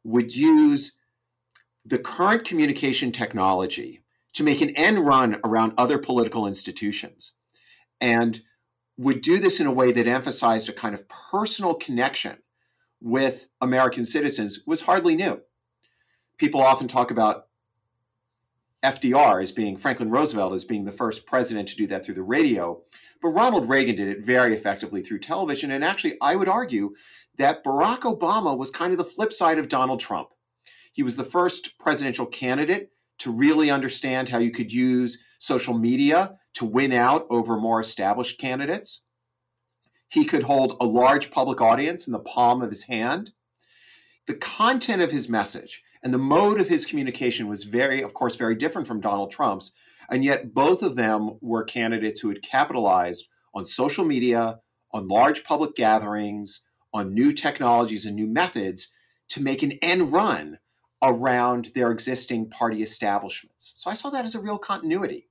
would 0.04 0.36
use 0.36 0.98
the 1.86 2.00
current 2.00 2.46
communication 2.46 3.12
technology 3.12 4.04
to 4.34 4.44
make 4.44 4.62
an 4.62 4.72
end 4.72 5.00
run 5.00 5.40
around 5.44 5.74
other 5.78 5.98
political 5.98 6.48
institutions 6.48 7.34
and 8.02 8.42
would 8.98 9.22
do 9.22 9.40
this 9.40 9.60
in 9.60 9.68
a 9.68 9.72
way 9.72 9.92
that 9.92 10.08
emphasized 10.08 10.70
a 10.70 10.74
kind 10.74 10.94
of 10.94 11.08
personal 11.08 11.74
connection 11.74 12.38
with 13.02 13.48
American 13.62 14.06
citizens 14.06 14.64
was 14.66 14.82
hardly 14.82 15.16
new. 15.16 15.42
People 16.38 16.62
often 16.62 16.88
talk 16.88 17.12
about 17.12 17.48
FDR 18.84 19.42
as 19.42 19.52
being 19.52 19.78
Franklin 19.78 20.10
Roosevelt 20.10 20.54
as 20.54 20.66
being 20.66 20.86
the 20.86 20.92
first 20.92 21.25
president 21.25 21.68
to 21.70 21.75
do 21.75 21.88
that 21.88 22.06
through 22.06 22.16
the 22.16 22.24
radio, 22.24 22.82
but 23.22 23.30
Ronald 23.30 23.70
Reagan 23.70 23.96
did 23.96 24.10
it 24.10 24.25
very 24.25 24.54
effectively 24.54 25.02
through 25.02 25.20
television. 25.20 25.72
And 25.72 25.84
actually, 25.84 26.18
I 26.22 26.36
would 26.36 26.50
argue 26.50 26.94
that 27.38 27.63
Barack 27.63 28.02
Obama 28.02 28.58
was 28.58 28.70
kind 28.70 28.92
of 28.92 28.98
the 28.98 29.06
flip 29.06 29.32
side 29.32 29.58
of 29.58 29.70
Donald 29.70 30.00
Trump. 30.00 30.30
He 30.92 31.04
was 31.04 31.16
the 31.16 31.24
first 31.24 31.78
presidential 31.80 32.25
candidate 32.25 32.92
to 33.20 33.32
really 33.32 33.72
understand 33.72 34.30
how 34.30 34.40
you 34.40 34.52
could 34.52 34.72
use 34.72 35.24
social 35.40 35.74
media 35.74 36.36
to 36.56 36.66
win 36.66 36.92
out 36.92 37.25
over 37.30 37.58
more 37.58 37.80
established 37.80 38.40
candidates. 38.40 39.06
He 40.10 40.25
could 40.25 40.44
hold 40.44 40.78
a 40.80 40.86
large 40.86 41.32
public 41.32 41.62
audience 41.62 42.08
in 42.08 42.13
the 42.13 42.20
palm 42.20 42.62
of 42.62 42.70
his 42.70 42.84
hand. 42.84 43.32
The 44.28 44.36
content 44.36 45.02
of 45.02 45.12
his 45.12 45.28
message 45.30 45.83
and 46.03 46.13
the 46.13 46.17
mode 46.17 46.60
of 46.60 46.67
his 46.67 46.86
communication 46.86 47.48
was 47.48 47.63
very, 47.63 48.01
of 48.01 48.13
course, 48.13 48.36
very 48.36 48.55
different 48.55 48.88
from 48.88 49.01
Donald 49.01 49.31
Trump's. 49.31 49.74
And 50.10 50.24
yet, 50.24 50.53
both 50.53 50.83
of 50.83 50.95
them 50.95 51.38
were 51.41 51.63
candidates 51.63 52.19
who 52.19 52.29
had 52.29 52.41
capitalized 52.41 53.27
on 53.55 53.65
social 53.65 54.03
media, 54.03 54.60
on 54.91 55.07
large 55.07 55.43
public 55.43 55.75
gatherings, 55.75 56.63
on 56.93 57.13
new 57.13 57.31
technologies 57.31 58.05
and 58.05 58.15
new 58.15 58.27
methods 58.27 58.93
to 59.29 59.41
make 59.41 59.63
an 59.63 59.74
end 59.81 60.12
run 60.12 60.60
around 61.01 61.72
their 61.74 61.91
existing 61.91 62.50
party 62.50 62.81
establishments. 62.81 63.74
So 63.77 63.89
I 63.89 63.93
saw 63.93 64.10
that 64.10 64.25
as 64.25 64.36
a 64.36 64.41
real 64.41 64.57
continuity. 64.57 65.29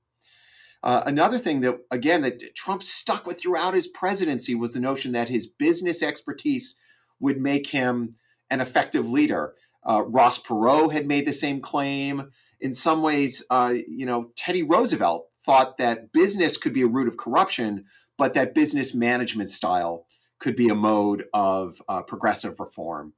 Uh, 0.81 1.03
another 1.05 1.37
thing 1.37 1.61
that, 1.61 1.79
again, 1.91 2.21
that 2.23 2.55
Trump 2.55 2.83
stuck 2.83 3.25
with 3.25 3.39
throughout 3.39 3.73
his 3.73 3.87
presidency 3.87 4.53
was 4.53 4.73
the 4.73 4.79
notion 4.79 5.13
that 5.13 5.29
his 5.29 5.47
business 5.47 6.03
expertise 6.03 6.75
would 7.19 7.39
make 7.39 7.67
him 7.67 8.11
an 8.49 8.59
effective 8.59 9.09
leader. 9.09 9.53
Uh, 9.85 10.03
Ross 10.05 10.41
Perot 10.41 10.91
had 10.91 11.07
made 11.07 11.25
the 11.25 11.33
same 11.33 11.61
claim. 11.61 12.31
In 12.61 12.73
some 12.73 13.01
ways, 13.01 13.45
uh, 13.49 13.73
you 13.87 14.05
know, 14.05 14.31
Teddy 14.35 14.63
Roosevelt 14.63 15.27
thought 15.45 15.77
that 15.77 16.11
business 16.13 16.57
could 16.57 16.73
be 16.73 16.83
a 16.83 16.87
root 16.87 17.07
of 17.07 17.17
corruption, 17.17 17.85
but 18.17 18.33
that 18.33 18.53
business 18.53 18.95
management 18.95 19.49
style 19.49 20.05
could 20.39 20.55
be 20.55 20.69
a 20.69 20.75
mode 20.75 21.25
of 21.33 21.81
uh, 21.87 22.01
progressive 22.01 22.59
reform. 22.59 23.13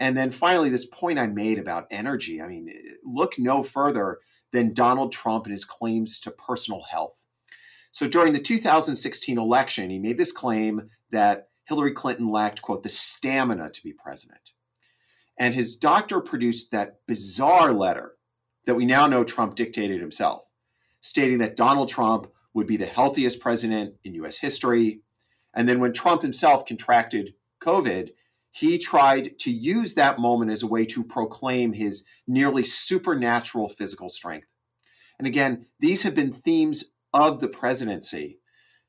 And 0.00 0.16
then 0.16 0.30
finally, 0.30 0.68
this 0.68 0.86
point 0.86 1.18
I 1.18 1.28
made 1.28 1.58
about 1.58 1.86
energy. 1.90 2.42
I 2.42 2.48
mean, 2.48 2.72
look 3.04 3.38
no 3.38 3.62
further 3.62 4.18
than 4.52 4.74
Donald 4.74 5.12
Trump 5.12 5.46
and 5.46 5.52
his 5.52 5.64
claims 5.64 6.20
to 6.20 6.30
personal 6.30 6.82
health. 6.82 7.26
So 7.92 8.08
during 8.08 8.32
the 8.32 8.40
2016 8.40 9.38
election, 9.38 9.90
he 9.90 9.98
made 9.98 10.18
this 10.18 10.32
claim 10.32 10.88
that 11.10 11.48
Hillary 11.64 11.92
Clinton 11.92 12.28
lacked, 12.28 12.62
quote, 12.62 12.82
the 12.82 12.88
stamina 12.88 13.70
to 13.70 13.82
be 13.82 13.92
president. 13.92 14.51
And 15.38 15.54
his 15.54 15.76
doctor 15.76 16.20
produced 16.20 16.70
that 16.70 16.98
bizarre 17.06 17.72
letter 17.72 18.16
that 18.66 18.74
we 18.74 18.84
now 18.84 19.06
know 19.06 19.24
Trump 19.24 19.54
dictated 19.54 20.00
himself, 20.00 20.42
stating 21.00 21.38
that 21.38 21.56
Donald 21.56 21.88
Trump 21.88 22.28
would 22.54 22.66
be 22.66 22.76
the 22.76 22.86
healthiest 22.86 23.40
president 23.40 23.94
in 24.04 24.14
US 24.14 24.38
history. 24.38 25.00
And 25.54 25.68
then 25.68 25.80
when 25.80 25.92
Trump 25.92 26.22
himself 26.22 26.66
contracted 26.66 27.34
COVID, 27.60 28.10
he 28.50 28.78
tried 28.78 29.38
to 29.40 29.50
use 29.50 29.94
that 29.94 30.18
moment 30.18 30.50
as 30.50 30.62
a 30.62 30.66
way 30.66 30.84
to 30.86 31.02
proclaim 31.02 31.72
his 31.72 32.04
nearly 32.26 32.62
supernatural 32.62 33.68
physical 33.68 34.10
strength. 34.10 34.48
And 35.18 35.26
again, 35.26 35.66
these 35.80 36.02
have 36.02 36.14
been 36.14 36.32
themes 36.32 36.92
of 37.14 37.40
the 37.40 37.48
presidency. 37.48 38.38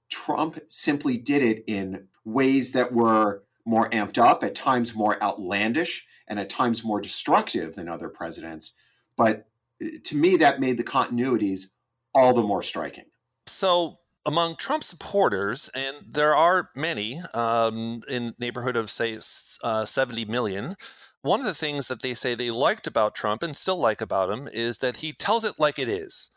Trump 0.09 0.59
simply 0.67 1.17
did 1.17 1.41
it 1.41 1.63
in 1.67 2.07
ways 2.25 2.73
that 2.73 2.91
were 2.91 3.43
more 3.65 3.89
amped 3.91 4.17
up, 4.17 4.43
at 4.43 4.55
times 4.55 4.95
more 4.95 5.21
outlandish, 5.23 6.05
and 6.27 6.39
at 6.39 6.49
times 6.49 6.83
more 6.83 7.01
destructive 7.01 7.75
than 7.75 7.89
other 7.89 8.09
presidents. 8.09 8.73
But 9.17 9.47
uh, 9.83 9.87
to 10.03 10.15
me, 10.15 10.35
that 10.37 10.59
made 10.59 10.77
the 10.77 10.83
continuities 10.83 11.67
all 12.13 12.33
the 12.33 12.43
more 12.43 12.61
striking. 12.61 13.05
So, 13.47 13.99
among 14.25 14.55
Trump 14.55 14.83
supporters, 14.83 15.69
and 15.75 15.97
there 16.07 16.33
are 16.33 16.69
many 16.75 17.19
um, 17.33 18.03
in 18.07 18.33
neighborhood 18.39 18.77
of 18.77 18.89
say 18.89 19.19
uh, 19.63 19.85
70 19.85 20.25
million. 20.25 20.75
One 21.21 21.39
of 21.39 21.45
the 21.45 21.53
things 21.53 21.87
that 21.87 22.01
they 22.01 22.13
say 22.13 22.35
they 22.35 22.51
liked 22.51 22.85
about 22.87 23.15
Trump 23.15 23.43
and 23.43 23.55
still 23.55 23.77
like 23.77 24.01
about 24.01 24.29
him 24.29 24.49
is 24.51 24.79
that 24.79 24.97
he 24.97 25.13
tells 25.13 25.45
it 25.45 25.59
like 25.59 25.79
it 25.79 25.87
is. 25.87 26.31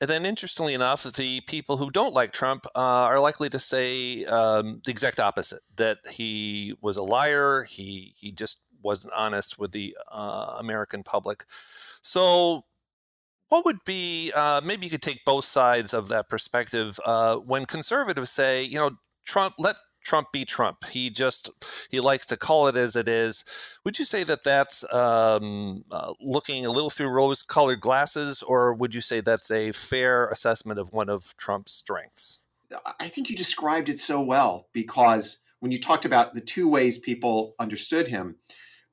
And 0.00 0.10
then, 0.10 0.26
interestingly 0.26 0.74
enough, 0.74 1.04
the 1.04 1.40
people 1.42 1.78
who 1.78 1.90
don't 1.90 2.12
like 2.12 2.32
Trump 2.32 2.66
uh, 2.76 2.80
are 2.80 3.18
likely 3.18 3.48
to 3.48 3.58
say 3.58 4.26
um, 4.26 4.82
the 4.84 4.90
exact 4.90 5.18
opposite: 5.18 5.62
that 5.76 5.98
he 6.10 6.74
was 6.82 6.98
a 6.98 7.02
liar. 7.02 7.64
He 7.64 8.12
he 8.14 8.30
just 8.30 8.60
wasn't 8.86 9.12
honest 9.14 9.58
with 9.58 9.72
the 9.72 9.96
uh, 10.10 10.56
American 10.58 11.02
public. 11.02 11.44
So, 12.02 12.64
what 13.48 13.64
would 13.64 13.84
be 13.84 14.32
uh, 14.34 14.60
maybe 14.64 14.86
you 14.86 14.90
could 14.90 15.02
take 15.02 15.24
both 15.26 15.44
sides 15.44 15.92
of 15.92 16.08
that 16.08 16.28
perspective 16.28 16.98
uh, 17.04 17.36
when 17.36 17.66
conservatives 17.66 18.30
say, 18.30 18.62
you 18.62 18.78
know, 18.78 18.92
Trump 19.24 19.54
let 19.58 19.76
Trump 20.06 20.30
be 20.32 20.44
Trump. 20.44 20.84
He 20.84 21.10
just 21.10 21.50
he 21.90 21.98
likes 21.98 22.26
to 22.26 22.36
call 22.36 22.68
it 22.68 22.76
as 22.76 22.94
it 22.94 23.08
is. 23.08 23.78
Would 23.84 23.98
you 23.98 24.04
say 24.04 24.22
that 24.22 24.44
that's 24.44 24.84
um, 24.94 25.84
uh, 25.90 26.14
looking 26.20 26.64
a 26.64 26.70
little 26.70 26.90
through 26.90 27.08
rose-colored 27.08 27.80
glasses, 27.80 28.42
or 28.42 28.72
would 28.72 28.94
you 28.94 29.00
say 29.00 29.20
that's 29.20 29.50
a 29.50 29.72
fair 29.72 30.28
assessment 30.28 30.78
of 30.78 30.92
one 30.92 31.08
of 31.08 31.36
Trump's 31.36 31.72
strengths? 31.72 32.40
I 33.00 33.08
think 33.08 33.28
you 33.28 33.36
described 33.36 33.88
it 33.88 33.98
so 33.98 34.20
well 34.20 34.68
because 34.72 35.38
when 35.60 35.72
you 35.72 35.80
talked 35.80 36.04
about 36.04 36.34
the 36.34 36.40
two 36.40 36.68
ways 36.68 36.98
people 36.98 37.54
understood 37.58 38.06
him, 38.06 38.36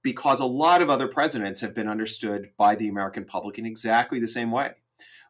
because 0.04 0.40
a 0.40 0.46
lot 0.46 0.82
of 0.82 0.90
other 0.90 1.08
presidents 1.08 1.62
have 1.62 1.74
been 1.74 1.88
understood 1.88 2.50
by 2.58 2.76
the 2.76 2.90
American 2.90 3.26
public 3.26 3.58
in 3.58 3.66
exactly 3.66 4.20
the 4.20 4.28
same 4.28 4.52
way. 4.52 4.72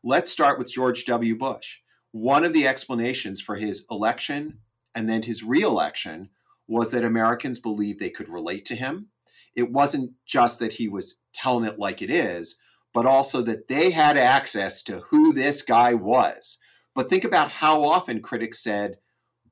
Let's 0.04 0.32
start 0.32 0.58
with 0.58 0.72
George 0.72 1.06
W. 1.06 1.38
Bush. 1.38 1.80
One 2.12 2.44
of 2.44 2.54
the 2.54 2.68
explanations 2.68 3.40
for 3.40 3.56
his 3.56 3.86
election 3.90 4.60
and 4.96 5.10
then 5.10 5.24
his 5.24 5.44
reelection 5.44 6.30
was 6.68 6.92
that 6.92 7.04
Americans 7.04 7.60
believed 7.60 8.00
they 8.00 8.10
could 8.10 8.30
relate 8.30 8.66
to 8.66 8.76
him. 8.76 9.10
It 9.56 9.72
wasn't 9.72 10.12
just 10.26 10.60
that 10.60 10.74
he 10.74 10.88
was 10.88 11.20
telling 11.34 11.66
it 11.66 11.80
like 11.80 12.02
it 12.02 12.10
is, 12.10 12.56
but 12.94 13.06
also 13.06 13.42
that 13.44 13.68
they 13.68 13.92
had 13.92 14.18
access 14.18 14.82
to 14.84 15.00
who 15.10 15.34
this 15.34 15.62
guy 15.62 15.94
was. 15.94 16.60
But 16.96 17.10
think 17.10 17.24
about 17.24 17.52
how 17.52 17.84
often 17.84 18.22
critics 18.22 18.64
said 18.64 18.98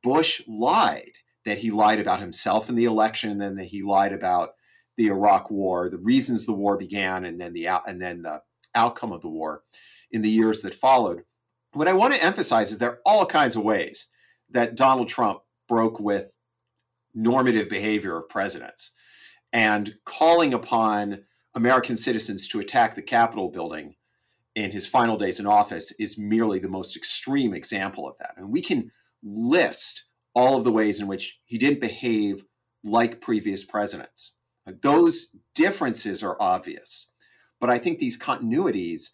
Bush 0.04 0.42
lied, 0.48 1.12
that 1.46 1.60
he 1.60 1.72
lied 1.72 2.00
about 2.00 2.20
himself 2.20 2.70
in 2.70 2.76
the 2.76 2.86
election, 2.86 3.30
and 3.30 3.42
then 3.42 3.56
that 3.56 3.66
he 3.66 3.82
lied 3.82 4.14
about 4.14 4.52
the 4.98 5.08
Iraq 5.08 5.50
War, 5.50 5.90
the 5.90 5.98
reasons 5.98 6.46
the 6.46 6.54
war 6.54 6.78
began, 6.78 7.26
and 7.26 7.40
then 7.40 7.54
the 7.54 7.68
and 7.88 8.02
then 8.02 8.22
the 8.22 8.42
outcome 8.76 9.12
of 9.12 9.22
the 9.22 9.30
war 9.30 9.64
in 10.12 10.22
the 10.22 10.30
years 10.30 10.62
that 10.62 10.76
followed. 10.76 11.24
What 11.74 11.88
I 11.88 11.94
want 11.94 12.14
to 12.14 12.24
emphasize 12.24 12.72
is 12.72 12.78
there 12.78 12.92
are 12.92 13.02
all 13.06 13.26
kinds 13.26 13.56
of 13.56 13.64
ways 13.64 14.08
that 14.50 14.76
Donald 14.76 15.08
Trump 15.08 15.40
broke 15.68 16.00
with 16.00 16.34
normative 17.14 17.70
behavior 17.70 18.18
of 18.18 18.30
presidents 18.30 18.92
and 19.54 19.96
calling 20.06 20.54
upon 20.54 21.24
American 21.56 21.98
citizens 21.98 22.48
to 22.50 22.60
attack 22.60 22.96
the 22.96 23.02
Capitol 23.02 23.50
building 23.50 23.96
in 24.56 24.72
his 24.72 24.86
final 24.86 25.18
days 25.18 25.40
in 25.40 25.48
office 25.48 25.92
is 25.94 26.18
merely 26.18 26.60
the 26.60 26.70
most 26.70 26.96
extreme 26.96 27.54
example 27.54 28.08
of 28.08 28.18
that. 28.20 28.34
And 28.38 28.50
we 28.50 28.62
can 28.62 28.92
list 29.24 30.06
all 30.34 30.58
of 30.58 30.64
the 30.64 30.72
ways 30.72 31.00
in 31.00 31.08
which 31.08 31.40
he 31.46 31.58
didn't 31.58 31.82
behave 31.82 32.44
like 32.84 33.22
previous 33.22 33.64
presidents. 33.64 34.36
Those 34.82 35.36
differences 35.56 36.24
are 36.24 36.38
obvious. 36.40 37.08
But 37.60 37.70
I 37.70 37.78
think 37.78 38.00
these 38.00 38.20
continuities, 38.20 39.12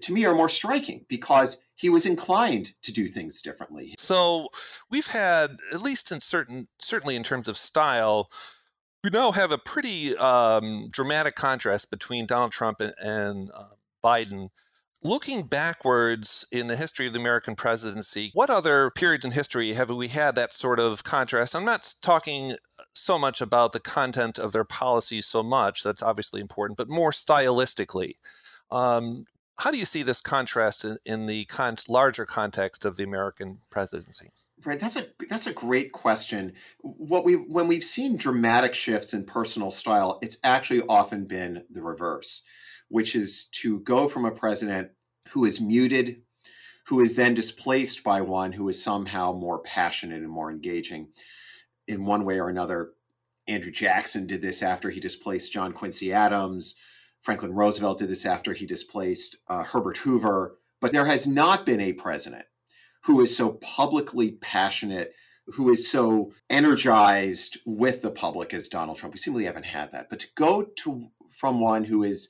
to 0.00 0.12
me, 0.12 0.24
are 0.24 0.34
more 0.34 0.48
striking 0.48 1.04
because 1.08 1.60
he 1.76 1.88
was 1.88 2.06
inclined 2.06 2.74
to 2.82 2.92
do 2.92 3.08
things 3.08 3.42
differently. 3.42 3.94
So 3.98 4.48
we've 4.90 5.08
had, 5.08 5.56
at 5.72 5.82
least 5.82 6.12
in 6.12 6.20
certain, 6.20 6.68
certainly 6.80 7.16
in 7.16 7.24
terms 7.24 7.48
of 7.48 7.56
style, 7.56 8.30
we 9.02 9.10
now 9.10 9.32
have 9.32 9.52
a 9.52 9.58
pretty 9.58 10.16
um, 10.16 10.88
dramatic 10.92 11.34
contrast 11.34 11.90
between 11.90 12.26
Donald 12.26 12.52
Trump 12.52 12.80
and, 12.80 12.94
and 12.98 13.50
uh, 13.52 13.74
Biden. 14.02 14.48
Looking 15.06 15.42
backwards 15.42 16.46
in 16.50 16.66
the 16.66 16.76
history 16.76 17.06
of 17.06 17.12
the 17.12 17.20
American 17.20 17.54
presidency, 17.54 18.30
what 18.32 18.48
other 18.48 18.90
periods 18.90 19.26
in 19.26 19.32
history 19.32 19.74
have 19.74 19.90
we 19.90 20.08
had 20.08 20.34
that 20.36 20.54
sort 20.54 20.80
of 20.80 21.04
contrast? 21.04 21.54
I'm 21.54 21.66
not 21.66 21.92
talking 22.00 22.54
so 22.94 23.18
much 23.18 23.42
about 23.42 23.74
the 23.74 23.80
content 23.80 24.38
of 24.38 24.52
their 24.52 24.64
policies 24.64 25.26
so 25.26 25.42
much, 25.42 25.82
that's 25.82 26.02
obviously 26.02 26.40
important, 26.40 26.78
but 26.78 26.88
more 26.88 27.10
stylistically. 27.10 28.14
Um, 28.70 29.26
how 29.58 29.70
do 29.70 29.76
you 29.76 29.84
see 29.84 30.02
this 30.02 30.22
contrast 30.22 30.86
in, 30.86 30.96
in 31.04 31.26
the 31.26 31.44
con- 31.44 31.76
larger 31.86 32.24
context 32.24 32.86
of 32.86 32.96
the 32.96 33.04
American 33.04 33.58
presidency? 33.68 34.30
Right, 34.64 34.80
that's 34.80 34.96
a 34.96 35.06
that's 35.28 35.46
a 35.46 35.52
great 35.52 35.92
question. 35.92 36.54
What 36.80 37.26
we 37.26 37.34
when 37.34 37.68
we've 37.68 37.84
seen 37.84 38.16
dramatic 38.16 38.72
shifts 38.72 39.12
in 39.12 39.26
personal 39.26 39.70
style, 39.70 40.18
it's 40.22 40.38
actually 40.42 40.80
often 40.88 41.26
been 41.26 41.64
the 41.68 41.82
reverse, 41.82 42.40
which 42.94 43.16
is 43.16 43.46
to 43.46 43.80
go 43.80 44.06
from 44.06 44.24
a 44.24 44.30
president 44.30 44.88
who 45.30 45.44
is 45.44 45.60
muted, 45.60 46.22
who 46.86 47.00
is 47.00 47.16
then 47.16 47.34
displaced 47.34 48.04
by 48.04 48.20
one 48.20 48.52
who 48.52 48.68
is 48.68 48.80
somehow 48.80 49.32
more 49.32 49.58
passionate 49.58 50.22
and 50.22 50.30
more 50.30 50.48
engaging 50.48 51.08
in 51.88 52.04
one 52.04 52.24
way 52.24 52.38
or 52.38 52.48
another. 52.48 52.92
Andrew 53.48 53.72
Jackson 53.72 54.28
did 54.28 54.40
this 54.40 54.62
after 54.62 54.90
he 54.90 55.00
displaced 55.00 55.52
John 55.52 55.72
Quincy 55.72 56.12
Adams. 56.12 56.76
Franklin 57.20 57.52
Roosevelt 57.52 57.98
did 57.98 58.10
this 58.10 58.24
after 58.24 58.52
he 58.52 58.64
displaced 58.64 59.38
uh, 59.48 59.64
Herbert 59.64 59.96
Hoover. 59.96 60.58
But 60.80 60.92
there 60.92 61.06
has 61.06 61.26
not 61.26 61.66
been 61.66 61.80
a 61.80 61.94
president 61.94 62.44
who 63.02 63.20
is 63.20 63.36
so 63.36 63.54
publicly 63.54 64.38
passionate, 64.40 65.14
who 65.48 65.68
is 65.72 65.90
so 65.90 66.32
energized 66.48 67.58
with 67.66 68.02
the 68.02 68.12
public 68.12 68.54
as 68.54 68.68
Donald 68.68 68.98
Trump. 68.98 69.14
We 69.14 69.18
simply 69.18 69.46
haven't 69.46 69.66
had 69.66 69.90
that. 69.90 70.10
But 70.10 70.20
to 70.20 70.28
go 70.36 70.62
to 70.62 71.08
from 71.32 71.58
one 71.58 71.82
who 71.82 72.04
is 72.04 72.28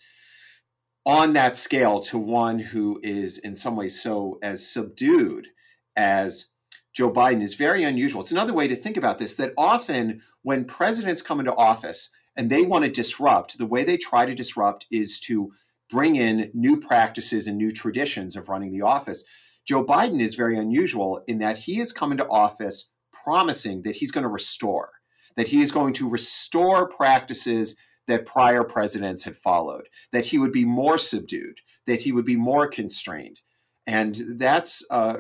on 1.07 1.35
that 1.35 1.57
scale 1.57 2.01
to 2.01 2.19
one 2.19 2.59
who 2.59 2.99
is 3.03 3.39
in 3.39 3.55
some 3.57 3.77
ways 3.77 4.01
so 4.01 4.39
as 4.43 4.67
subdued 4.67 5.49
as 5.97 6.47
Joe 6.95 7.13
Biden 7.13 7.43
is 7.43 7.55
very 7.55 7.83
unusual. 7.85 8.23
It's 8.23 8.33
another 8.33 8.55
way 8.55 8.69
to 8.69 8.77
think 8.77 8.97
about 8.97 9.19
this 9.19 9.37
that 9.37 9.53
often 9.59 10.23
when 10.43 10.65
presidents 10.65 11.23
come 11.23 11.41
into 11.41 11.55
office 11.55 12.11
and 12.37 12.49
they 12.49 12.63
want 12.63 12.85
to 12.85 12.91
disrupt, 12.91 13.59
the 13.59 13.67
way 13.67 13.85
they 13.85 13.97
try 13.97 14.25
to 14.25 14.35
disrupt 14.35 14.87
is 14.91 15.21
to 15.21 15.53
bring 15.91 16.17
in 16.17 16.51
new 16.55 16.81
practices 16.81 17.47
and 17.47 17.59
new 17.59 17.71
traditions 17.71 18.37
of 18.37 18.49
running 18.49 18.73
the 18.73 18.83
office. 18.83 19.25
Joe 19.67 19.85
Biden 19.85 20.21
is 20.21 20.35
very 20.35 20.57
unusual 20.57 21.23
in 21.27 21.39
that 21.39 21.59
he 21.59 21.77
has 21.77 21.93
come 21.93 22.13
into 22.13 22.29
office 22.29 22.89
promising 23.13 23.83
that 23.83 23.97
he's 23.97 24.11
going 24.11 24.23
to 24.23 24.29
restore, 24.29 24.91
that 25.37 25.49
he 25.49 25.63
is 25.63 25.73
going 25.73 25.93
to 25.95 26.09
restore 26.09 26.89
practices 26.89 27.77
that 28.07 28.27
prior 28.27 28.65
presidents 28.65 29.23
had 29.23 29.37
followed, 29.37 29.89
that 30.13 30.27
he 30.27 30.39
would 30.39 30.53
be 30.53 30.65
more 30.65 30.99
subdued, 30.99 31.59
that 31.87 32.01
he 32.01 32.13
would 32.13 32.25
be 32.25 32.37
more 32.37 32.67
constrained. 32.67 33.41
And 33.87 34.17
that's, 34.37 34.85
uh, 34.91 35.19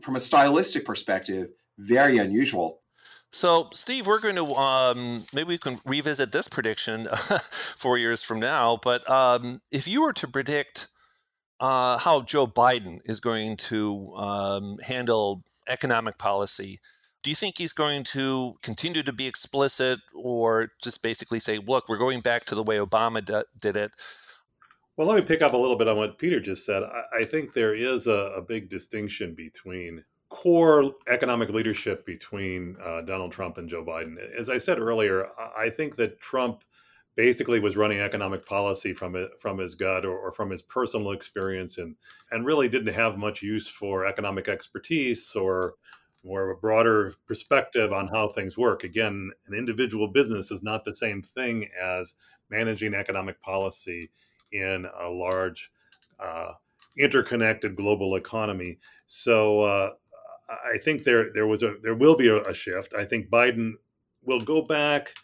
from 0.00 0.16
a 0.16 0.20
stylistic 0.20 0.84
perspective, 0.84 1.48
very 1.78 2.18
unusual. 2.18 2.80
So, 3.30 3.70
Steve, 3.72 4.06
we're 4.06 4.20
going 4.20 4.36
to 4.36 4.54
um, 4.54 5.22
maybe 5.32 5.48
we 5.48 5.58
can 5.58 5.78
revisit 5.86 6.32
this 6.32 6.48
prediction 6.48 7.08
four 7.50 7.96
years 7.96 8.22
from 8.22 8.40
now. 8.40 8.78
But 8.82 9.08
um, 9.08 9.62
if 9.70 9.88
you 9.88 10.02
were 10.02 10.12
to 10.14 10.28
predict 10.28 10.88
uh, 11.62 11.96
how 11.96 12.20
Joe 12.22 12.46
Biden 12.46 12.98
is 13.04 13.20
going 13.20 13.56
to 13.56 14.12
um, 14.16 14.78
handle 14.82 15.44
economic 15.68 16.18
policy. 16.18 16.80
Do 17.22 17.30
you 17.30 17.36
think 17.36 17.58
he's 17.58 17.72
going 17.72 18.04
to 18.04 18.56
continue 18.62 19.02
to 19.04 19.12
be 19.12 19.26
explicit 19.26 20.00
or 20.14 20.70
just 20.82 21.02
basically 21.02 21.38
say, 21.38 21.58
look, 21.58 21.88
we're 21.88 21.98
going 21.98 22.20
back 22.20 22.44
to 22.46 22.54
the 22.54 22.62
way 22.62 22.78
Obama 22.78 23.24
d- 23.24 23.42
did 23.60 23.76
it? 23.76 23.92
Well, 24.96 25.06
let 25.06 25.16
me 25.16 25.22
pick 25.22 25.40
up 25.40 25.52
a 25.52 25.56
little 25.56 25.76
bit 25.76 25.88
on 25.88 25.96
what 25.96 26.18
Peter 26.18 26.40
just 26.40 26.66
said. 26.66 26.82
I, 26.82 27.20
I 27.20 27.22
think 27.24 27.52
there 27.52 27.74
is 27.74 28.08
a, 28.08 28.34
a, 28.36 28.42
big 28.42 28.68
distinction 28.68 29.34
between 29.34 30.04
core 30.28 30.92
economic 31.08 31.48
leadership 31.50 32.04
between 32.04 32.76
uh, 32.84 33.02
Donald 33.02 33.32
Trump 33.32 33.56
and 33.56 33.68
Joe 33.68 33.84
Biden. 33.84 34.16
As 34.38 34.50
I 34.50 34.58
said 34.58 34.78
earlier, 34.78 35.28
I 35.56 35.70
think 35.70 35.96
that 35.96 36.20
Trump 36.20 36.64
basically 37.14 37.60
was 37.60 37.76
running 37.76 38.00
economic 38.00 38.44
policy 38.44 38.92
from 38.92 39.28
from 39.38 39.58
his 39.58 39.74
gut 39.74 40.04
or, 40.04 40.16
or, 40.16 40.32
from 40.32 40.50
his 40.50 40.62
personal 40.62 41.12
experience 41.12 41.78
and 41.78 41.94
and 42.30 42.46
really 42.46 42.68
didn't 42.68 42.94
have 42.94 43.18
much 43.18 43.42
use 43.42 43.68
for 43.68 44.06
economic 44.06 44.48
expertise 44.48 45.34
or 45.36 45.74
more 46.24 46.50
of 46.50 46.56
a 46.56 46.60
broader 46.60 47.14
perspective 47.26 47.92
on 47.92 48.08
how 48.08 48.28
things 48.28 48.56
work. 48.56 48.84
Again 48.84 49.30
an 49.46 49.54
individual 49.54 50.08
business 50.08 50.50
is 50.50 50.62
not 50.62 50.84
the 50.84 50.94
same 50.94 51.22
thing 51.22 51.68
as 51.82 52.14
managing 52.50 52.94
economic 52.94 53.40
policy 53.40 54.10
in 54.52 54.86
a 55.00 55.08
large 55.08 55.70
uh, 56.20 56.52
interconnected 56.98 57.76
global 57.76 58.16
economy. 58.16 58.78
So 59.06 59.60
uh, 59.60 59.90
i 60.74 60.76
think 60.76 61.02
there 61.04 61.32
there 61.32 61.46
was 61.46 61.62
a 61.62 61.76
there 61.82 61.94
will 61.94 62.16
be 62.16 62.28
a, 62.28 62.42
a 62.42 62.54
shift. 62.54 62.92
I 62.94 63.04
think 63.04 63.30
biden 63.30 63.72
will 64.22 64.40
go 64.40 64.62
back 64.62 65.14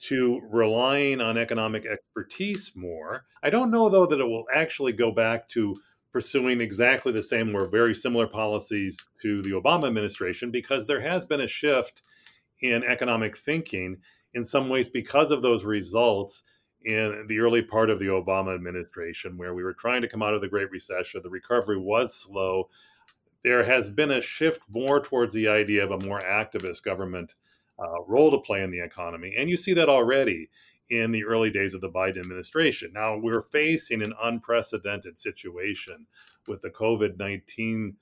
to 0.00 0.40
relying 0.50 1.20
on 1.20 1.36
economic 1.36 1.84
expertise 1.84 2.72
more. 2.76 3.24
I 3.42 3.50
don't 3.50 3.70
know, 3.70 3.88
though, 3.88 4.06
that 4.06 4.20
it 4.20 4.24
will 4.24 4.44
actually 4.52 4.92
go 4.92 5.10
back 5.10 5.48
to 5.50 5.76
pursuing 6.12 6.60
exactly 6.60 7.12
the 7.12 7.22
same 7.22 7.54
or 7.54 7.68
very 7.68 7.94
similar 7.94 8.26
policies 8.26 8.96
to 9.22 9.42
the 9.42 9.50
Obama 9.50 9.86
administration 9.86 10.50
because 10.50 10.86
there 10.86 11.00
has 11.00 11.24
been 11.24 11.42
a 11.42 11.48
shift 11.48 12.02
in 12.60 12.82
economic 12.84 13.36
thinking 13.36 13.96
in 14.34 14.44
some 14.44 14.68
ways 14.68 14.88
because 14.88 15.30
of 15.30 15.42
those 15.42 15.64
results 15.64 16.42
in 16.84 17.24
the 17.26 17.40
early 17.40 17.62
part 17.62 17.90
of 17.90 17.98
the 17.98 18.06
Obama 18.06 18.54
administration, 18.54 19.36
where 19.36 19.54
we 19.54 19.62
were 19.62 19.74
trying 19.74 20.00
to 20.02 20.08
come 20.08 20.22
out 20.22 20.34
of 20.34 20.40
the 20.40 20.48
Great 20.48 20.70
Recession. 20.70 21.20
The 21.22 21.28
recovery 21.28 21.78
was 21.78 22.14
slow. 22.14 22.68
There 23.42 23.64
has 23.64 23.90
been 23.90 24.12
a 24.12 24.20
shift 24.20 24.62
more 24.68 25.00
towards 25.00 25.34
the 25.34 25.48
idea 25.48 25.84
of 25.84 25.90
a 25.90 26.06
more 26.06 26.20
activist 26.20 26.82
government 26.82 27.34
uh, 27.78 28.02
role 28.06 28.30
to 28.30 28.38
play 28.38 28.62
in 28.62 28.70
the 28.70 28.80
economy. 28.80 29.34
And 29.36 29.48
you 29.50 29.56
see 29.56 29.72
that 29.74 29.88
already 29.88 30.48
in 30.90 31.10
the 31.10 31.24
early 31.24 31.50
days 31.50 31.74
of 31.74 31.80
the 31.80 31.90
Biden 31.90 32.18
administration. 32.18 32.92
Now, 32.92 33.16
we're 33.16 33.42
facing 33.42 34.02
an 34.02 34.12
unprecedented 34.22 35.18
situation 35.18 36.06
with 36.46 36.60
the 36.60 36.70
COVID 36.70 37.18
19 37.18 37.96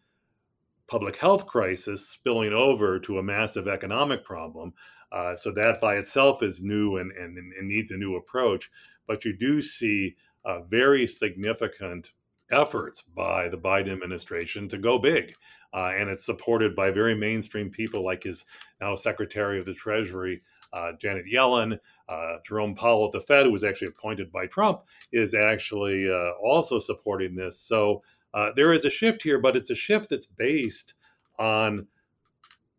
public 0.87 1.17
health 1.17 1.47
crisis 1.47 2.09
spilling 2.09 2.53
over 2.53 3.01
to 3.01 3.19
a 3.19 3.23
massive 3.23 3.67
economic 3.67 4.25
problem. 4.25 4.73
Uh, 5.11 5.35
so, 5.37 5.51
that 5.53 5.81
by 5.81 5.97
itself 5.97 6.43
is 6.43 6.63
new 6.63 6.97
and, 6.97 7.13
and, 7.13 7.37
and, 7.39 7.69
needs 7.69 7.91
a 7.91 7.97
new 7.97 8.17
approach. 8.17 8.71
But 9.07 9.25
you 9.25 9.37
do 9.37 9.61
see 9.61 10.17
uh, 10.45 10.63
very 10.63 11.07
significant 11.07 12.13
efforts 12.51 13.03
by 13.03 13.49
the 13.49 13.59
Biden 13.59 13.93
administration 13.93 14.69
to 14.69 14.79
go 14.79 14.99
big. 14.99 15.35
Uh, 15.75 15.93
and 15.97 16.09
it's 16.09 16.25
supported 16.25 16.75
by 16.75 16.91
very 16.91 17.15
mainstream 17.15 17.71
people 17.71 18.05
like 18.05 18.23
his 18.23 18.45
now 18.81 18.95
Secretary 18.95 19.59
of 19.59 19.67
the 19.67 19.75
Treasury, 19.75 20.41
uh, 20.73 20.93
Janet 21.01 21.25
Yellen, 21.33 21.79
uh, 22.09 22.37
Jerome 22.47 22.75
Powell 22.75 23.07
at 23.07 23.13
the 23.13 23.21
Fed, 23.21 23.47
who 23.47 23.53
was 23.53 23.65
actually 23.65 23.89
appointed 23.89 24.31
by 24.31 24.47
Trump, 24.47 24.83
is 25.13 25.35
actually 25.35 26.11
uh, 26.11 26.33
also 26.43 26.79
supporting 26.79 27.35
this. 27.35 27.59
So 27.61 28.03
Uh, 28.35 28.53
there 28.55 28.75
is 28.75 28.85
a 28.85 28.91
shift 28.91 29.23
here, 29.23 29.39
but 29.41 29.57
it's 29.57 29.71
a 29.71 29.75
shift 29.75 30.11
that's 30.11 30.27
based 30.27 30.95
on 31.39 31.87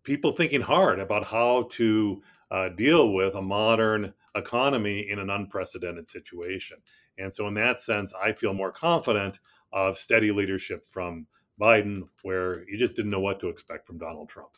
people 0.04 0.32
thinking 0.32 0.62
hard 0.62 1.00
about 1.00 1.26
how 1.26 1.68
to 1.72 2.22
uh, 2.52 2.70
deal 2.70 3.12
with 3.14 3.34
a 3.34 3.42
modern 3.42 4.14
economy 4.36 5.10
in 5.10 5.18
an 5.20 5.30
unprecedented 5.32 6.06
situation. 6.08 6.78
And 7.18 7.34
so, 7.34 7.48
in 7.48 7.56
that 7.56 7.80
sense, 7.80 8.14
I 8.14 8.34
feel 8.34 8.54
more 8.54 8.72
confident 8.72 9.40
of 9.72 9.98
steady 9.98 10.32
leadership 10.32 10.88
from 10.88 11.26
Biden, 11.60 12.08
where 12.22 12.64
you 12.70 12.78
just 12.78 12.96
didn't 12.96 13.12
know 13.12 13.20
what 13.20 13.40
to 13.40 13.50
expect 13.50 13.88
from 13.88 13.98
Donald 13.98 14.30
Trump. 14.30 14.52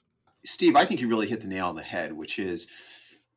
Steve, 0.44 0.76
I 0.76 0.86
think 0.86 1.00
you 1.00 1.08
really 1.08 1.28
hit 1.28 1.40
the 1.42 1.48
nail 1.48 1.68
on 1.68 1.76
the 1.76 1.82
head, 1.82 2.12
which 2.12 2.40
is 2.40 2.68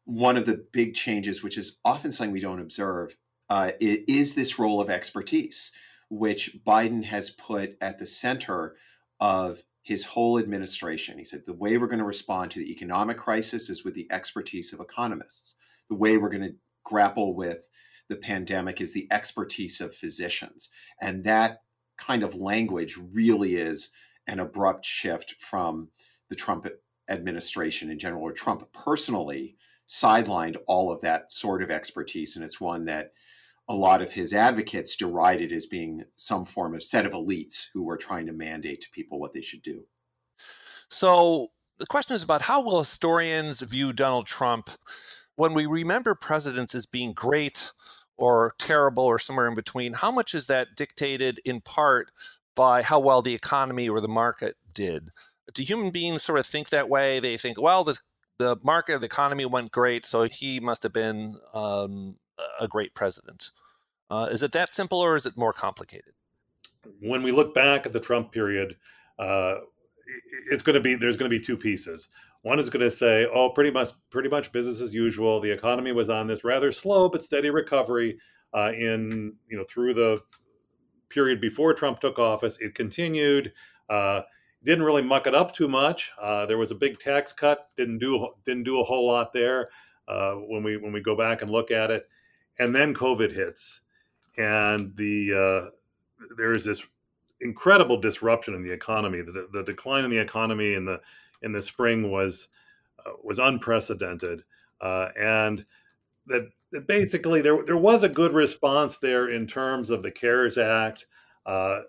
one 0.04 0.36
of 0.36 0.46
the 0.46 0.64
big 0.72 0.94
changes, 0.94 1.42
which 1.42 1.58
is 1.58 1.78
often 1.84 2.12
something 2.12 2.32
we 2.32 2.40
don't 2.40 2.60
observe, 2.60 3.16
uh, 3.48 3.72
is 3.80 4.34
this 4.34 4.58
role 4.58 4.80
of 4.80 4.90
expertise, 4.90 5.72
which 6.08 6.58
Biden 6.66 7.04
has 7.04 7.30
put 7.30 7.76
at 7.80 7.98
the 7.98 8.06
center 8.06 8.76
of 9.20 9.62
his 9.82 10.04
whole 10.04 10.38
administration. 10.38 11.18
He 11.18 11.24
said 11.24 11.42
the 11.44 11.54
way 11.54 11.76
we're 11.76 11.86
going 11.86 11.98
to 11.98 12.04
respond 12.04 12.50
to 12.52 12.60
the 12.60 12.70
economic 12.70 13.18
crisis 13.18 13.68
is 13.68 13.84
with 13.84 13.94
the 13.94 14.10
expertise 14.10 14.72
of 14.72 14.80
economists. 14.80 15.56
The 15.88 15.96
way 15.96 16.16
we're 16.16 16.28
going 16.30 16.42
to 16.42 16.54
grapple 16.84 17.34
with 17.34 17.66
the 18.08 18.16
pandemic 18.16 18.80
is 18.80 18.92
the 18.92 19.08
expertise 19.10 19.80
of 19.80 19.94
physicians. 19.94 20.70
And 21.00 21.24
that 21.24 21.62
kind 21.98 22.22
of 22.22 22.34
language 22.34 22.98
really 23.12 23.56
is 23.56 23.90
an 24.26 24.40
abrupt 24.40 24.84
shift 24.84 25.36
from 25.40 25.88
the 26.28 26.36
Trump 26.36 26.66
administration 27.08 27.90
in 27.90 27.98
general, 27.98 28.22
or 28.22 28.32
Trump 28.32 28.72
personally 28.72 29.56
sidelined 29.92 30.56
all 30.66 30.90
of 30.90 31.02
that 31.02 31.30
sort 31.30 31.62
of 31.62 31.70
expertise. 31.70 32.34
And 32.34 32.44
it's 32.44 32.60
one 32.60 32.86
that 32.86 33.12
a 33.68 33.74
lot 33.74 34.00
of 34.00 34.10
his 34.10 34.32
advocates 34.32 34.96
derided 34.96 35.52
as 35.52 35.66
being 35.66 36.04
some 36.12 36.46
form 36.46 36.74
of 36.74 36.82
set 36.82 37.04
of 37.04 37.12
elites 37.12 37.66
who 37.74 37.84
were 37.84 37.98
trying 37.98 38.26
to 38.26 38.32
mandate 38.32 38.80
to 38.80 38.90
people 38.90 39.20
what 39.20 39.34
they 39.34 39.42
should 39.42 39.62
do. 39.62 39.84
So 40.88 41.48
the 41.78 41.86
question 41.86 42.16
is 42.16 42.22
about 42.22 42.42
how 42.42 42.64
will 42.64 42.78
historians 42.78 43.60
view 43.60 43.92
Donald 43.92 44.26
Trump 44.26 44.70
when 45.36 45.52
we 45.52 45.66
remember 45.66 46.14
presidents 46.14 46.74
as 46.74 46.86
being 46.86 47.12
great 47.12 47.72
or 48.16 48.54
terrible 48.58 49.04
or 49.04 49.18
somewhere 49.18 49.48
in 49.48 49.54
between? 49.54 49.92
How 49.92 50.10
much 50.10 50.34
is 50.34 50.46
that 50.46 50.74
dictated 50.74 51.38
in 51.44 51.60
part 51.60 52.10
by 52.54 52.82
how 52.82 52.98
well 52.98 53.20
the 53.20 53.34
economy 53.34 53.90
or 53.90 54.00
the 54.00 54.08
market 54.08 54.56
did? 54.72 55.10
Do 55.52 55.62
human 55.62 55.90
beings 55.90 56.22
sort 56.22 56.38
of 56.38 56.46
think 56.46 56.70
that 56.70 56.88
way? 56.88 57.20
They 57.20 57.36
think, 57.36 57.60
well, 57.60 57.84
the 57.84 58.00
the 58.38 58.56
market, 58.62 59.00
the 59.00 59.06
economy 59.06 59.44
went 59.44 59.70
great, 59.70 60.04
so 60.06 60.24
he 60.24 60.60
must 60.60 60.82
have 60.82 60.92
been 60.92 61.38
um, 61.54 62.16
a 62.60 62.68
great 62.68 62.94
president. 62.94 63.50
Uh, 64.10 64.28
is 64.30 64.42
it 64.42 64.52
that 64.52 64.74
simple, 64.74 64.98
or 64.98 65.16
is 65.16 65.26
it 65.26 65.36
more 65.36 65.52
complicated? 65.52 66.12
When 67.00 67.22
we 67.22 67.32
look 67.32 67.54
back 67.54 67.86
at 67.86 67.92
the 67.92 68.00
Trump 68.00 68.32
period, 68.32 68.76
uh, 69.18 69.56
it's 70.50 70.62
going 70.62 70.74
to 70.74 70.80
be 70.80 70.94
there's 70.94 71.16
going 71.16 71.30
to 71.30 71.38
be 71.38 71.42
two 71.42 71.56
pieces. 71.56 72.08
One 72.42 72.58
is 72.58 72.68
going 72.68 72.84
to 72.84 72.90
say, 72.90 73.26
"Oh, 73.32 73.50
pretty 73.50 73.70
much, 73.70 73.90
pretty 74.10 74.28
much 74.28 74.52
business 74.52 74.80
as 74.80 74.92
usual. 74.92 75.40
The 75.40 75.50
economy 75.50 75.92
was 75.92 76.08
on 76.08 76.26
this 76.26 76.44
rather 76.44 76.72
slow 76.72 77.08
but 77.08 77.22
steady 77.22 77.50
recovery 77.50 78.18
uh, 78.52 78.72
in 78.72 79.34
you 79.48 79.56
know 79.56 79.64
through 79.68 79.94
the 79.94 80.20
period 81.08 81.40
before 81.40 81.72
Trump 81.72 82.00
took 82.00 82.18
office. 82.18 82.58
It 82.60 82.74
continued." 82.74 83.52
Didn't 84.64 84.84
really 84.84 85.02
muck 85.02 85.26
it 85.26 85.34
up 85.34 85.52
too 85.52 85.68
much. 85.68 86.12
Uh, 86.20 86.46
there 86.46 86.58
was 86.58 86.70
a 86.70 86.76
big 86.76 86.98
tax 87.00 87.32
cut. 87.32 87.68
Didn't 87.76 87.98
do 87.98 88.28
didn't 88.44 88.64
do 88.64 88.80
a 88.80 88.84
whole 88.84 89.06
lot 89.06 89.32
there 89.32 89.70
uh, 90.06 90.34
when 90.34 90.62
we 90.62 90.76
when 90.76 90.92
we 90.92 91.00
go 91.00 91.16
back 91.16 91.42
and 91.42 91.50
look 91.50 91.70
at 91.70 91.90
it. 91.90 92.08
And 92.58 92.74
then 92.74 92.94
COVID 92.94 93.32
hits, 93.32 93.80
and 94.36 94.94
the 94.96 95.32
uh, 95.32 95.70
there 96.36 96.52
is 96.52 96.64
this 96.64 96.86
incredible 97.40 98.00
disruption 98.00 98.54
in 98.54 98.62
the 98.62 98.72
economy. 98.72 99.20
The, 99.22 99.48
the 99.52 99.62
decline 99.64 100.04
in 100.04 100.10
the 100.10 100.18
economy 100.18 100.74
in 100.74 100.84
the 100.84 101.00
in 101.42 101.52
the 101.52 101.62
spring 101.62 102.10
was 102.10 102.48
uh, 103.04 103.12
was 103.22 103.38
unprecedented, 103.38 104.44
uh, 104.80 105.08
and 105.18 105.64
that, 106.26 106.50
that, 106.70 106.86
basically 106.86 107.42
there 107.42 107.64
there 107.64 107.76
was 107.76 108.02
a 108.02 108.08
good 108.08 108.32
response 108.32 108.98
there 108.98 109.28
in 109.28 109.46
terms 109.46 109.90
of 109.90 110.02
the 110.02 110.10
CARES 110.10 110.56
Act. 110.56 111.06
Uh, 111.44 111.80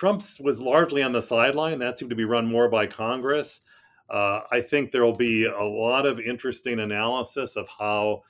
Trump's 0.00 0.40
was 0.40 0.62
largely 0.62 1.02
on 1.02 1.12
the 1.12 1.20
sideline. 1.20 1.78
That 1.78 1.98
seemed 1.98 2.08
to 2.08 2.16
be 2.16 2.24
run 2.24 2.46
more 2.46 2.70
by 2.70 2.86
Congress. 2.86 3.60
Uh, 4.08 4.40
I 4.50 4.62
think 4.62 4.90
there 4.90 5.04
will 5.04 5.14
be 5.14 5.44
a 5.44 5.62
lot 5.62 6.06
of 6.06 6.18
interesting 6.18 6.80
analysis 6.80 7.54
of 7.54 7.68
how 7.78 8.22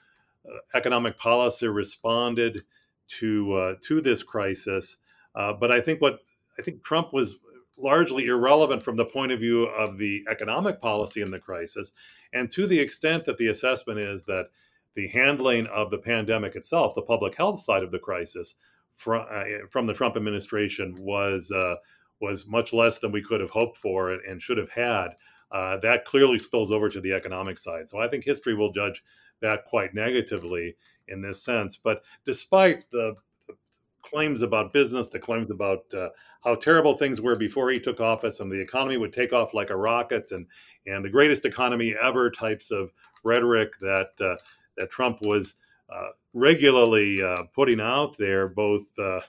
uh, 0.45 0.59
economic 0.75 1.17
policy 1.17 1.69
responded 1.69 2.65
to 3.21 3.55
uh, 3.55 3.75
to 3.83 4.01
this 4.01 4.25
crisis. 4.25 4.97
Uh, 5.37 5.53
but 5.53 5.71
I 5.71 5.81
think 5.81 6.01
what 6.01 6.19
I 6.59 6.63
think 6.63 6.83
Trump 6.83 7.13
was 7.13 7.39
largely 7.79 8.27
irrelevant 8.27 8.83
from 8.83 8.97
the 8.97 9.05
point 9.05 9.31
of 9.31 9.39
view 9.39 9.67
of 9.67 9.97
the 9.97 10.25
economic 10.29 10.81
policy 10.81 11.23
in 11.23 11.31
the 11.31 11.39
crisis, 11.39 11.93
and 12.33 12.51
to 12.51 12.67
the 12.67 12.81
extent 12.81 13.27
that 13.27 13.39
the 13.39 13.47
assessment 13.47 14.01
is 14.01 14.25
that 14.25 14.47
the 14.97 15.07
handling 15.07 15.69
of 15.69 15.93
the 15.93 15.99
pandemic 15.99 16.57
itself, 16.57 16.97
the 16.97 17.03
public 17.03 17.37
health 17.37 17.61
side 17.61 17.85
of 17.85 17.93
the 17.93 17.99
crisis, 18.01 18.57
from 19.01 19.25
uh, 19.31 19.67
from 19.71 19.87
the 19.87 19.95
Trump 19.95 20.17
administration 20.17 20.95
was 20.99 21.51
uh, 21.51 21.77
was 22.21 22.47
much 22.47 22.73
less 22.73 22.99
than 22.99 23.11
we 23.11 23.23
could 23.23 23.41
have 23.41 23.51
hoped 23.51 23.79
for 23.79 24.13
and 24.13 24.43
should 24.43 24.59
have 24.59 24.69
had. 24.69 25.09
Uh, 25.51 25.79
that 25.79 26.05
clearly 26.05 26.39
spills 26.39 26.71
over 26.71 26.89
to 26.89 27.01
the 27.01 27.13
economic 27.13 27.59
side. 27.59 27.89
So 27.89 27.99
I 27.99 28.09
think 28.09 28.23
history 28.23 28.55
will 28.55 28.71
judge 28.71 29.03
that 29.41 29.65
quite 29.65 29.95
negatively 29.95 30.77
in 31.09 31.23
this 31.23 31.43
sense. 31.43 31.77
But 31.77 32.03
despite 32.25 32.89
the, 32.93 33.15
the 33.49 33.55
claims 34.03 34.43
about 34.43 34.73
business, 34.73 35.09
the 35.09 35.19
claims 35.19 35.51
about 35.51 35.93
uh, 35.95 36.11
how 36.45 36.55
terrible 36.55 36.97
things 36.97 37.21
were 37.21 37.37
before 37.37 37.71
he 37.71 37.81
took 37.81 38.01
office, 38.01 38.41
and 38.41 38.53
the 38.53 38.61
economy 38.61 38.99
would 38.99 39.15
take 39.15 39.33
off 39.33 39.55
like 39.55 39.71
a 39.71 39.77
rocket, 39.77 40.31
and 40.31 40.47
and 40.87 41.03
the 41.03 41.11
greatest 41.11 41.47
economy 41.47 41.97
ever 42.01 42.31
types 42.31 42.71
of 42.71 42.93
rhetoric 43.25 43.79
that 43.81 44.11
uh, 44.21 44.37
that 44.77 44.91
Trump 44.91 45.19
was 45.23 45.55
regularly 46.33 47.23
uh, 47.23 47.45
putting 47.55 47.81
out 47.81 48.17
there, 48.19 48.49
both 48.49 48.87
uh, 48.99 49.21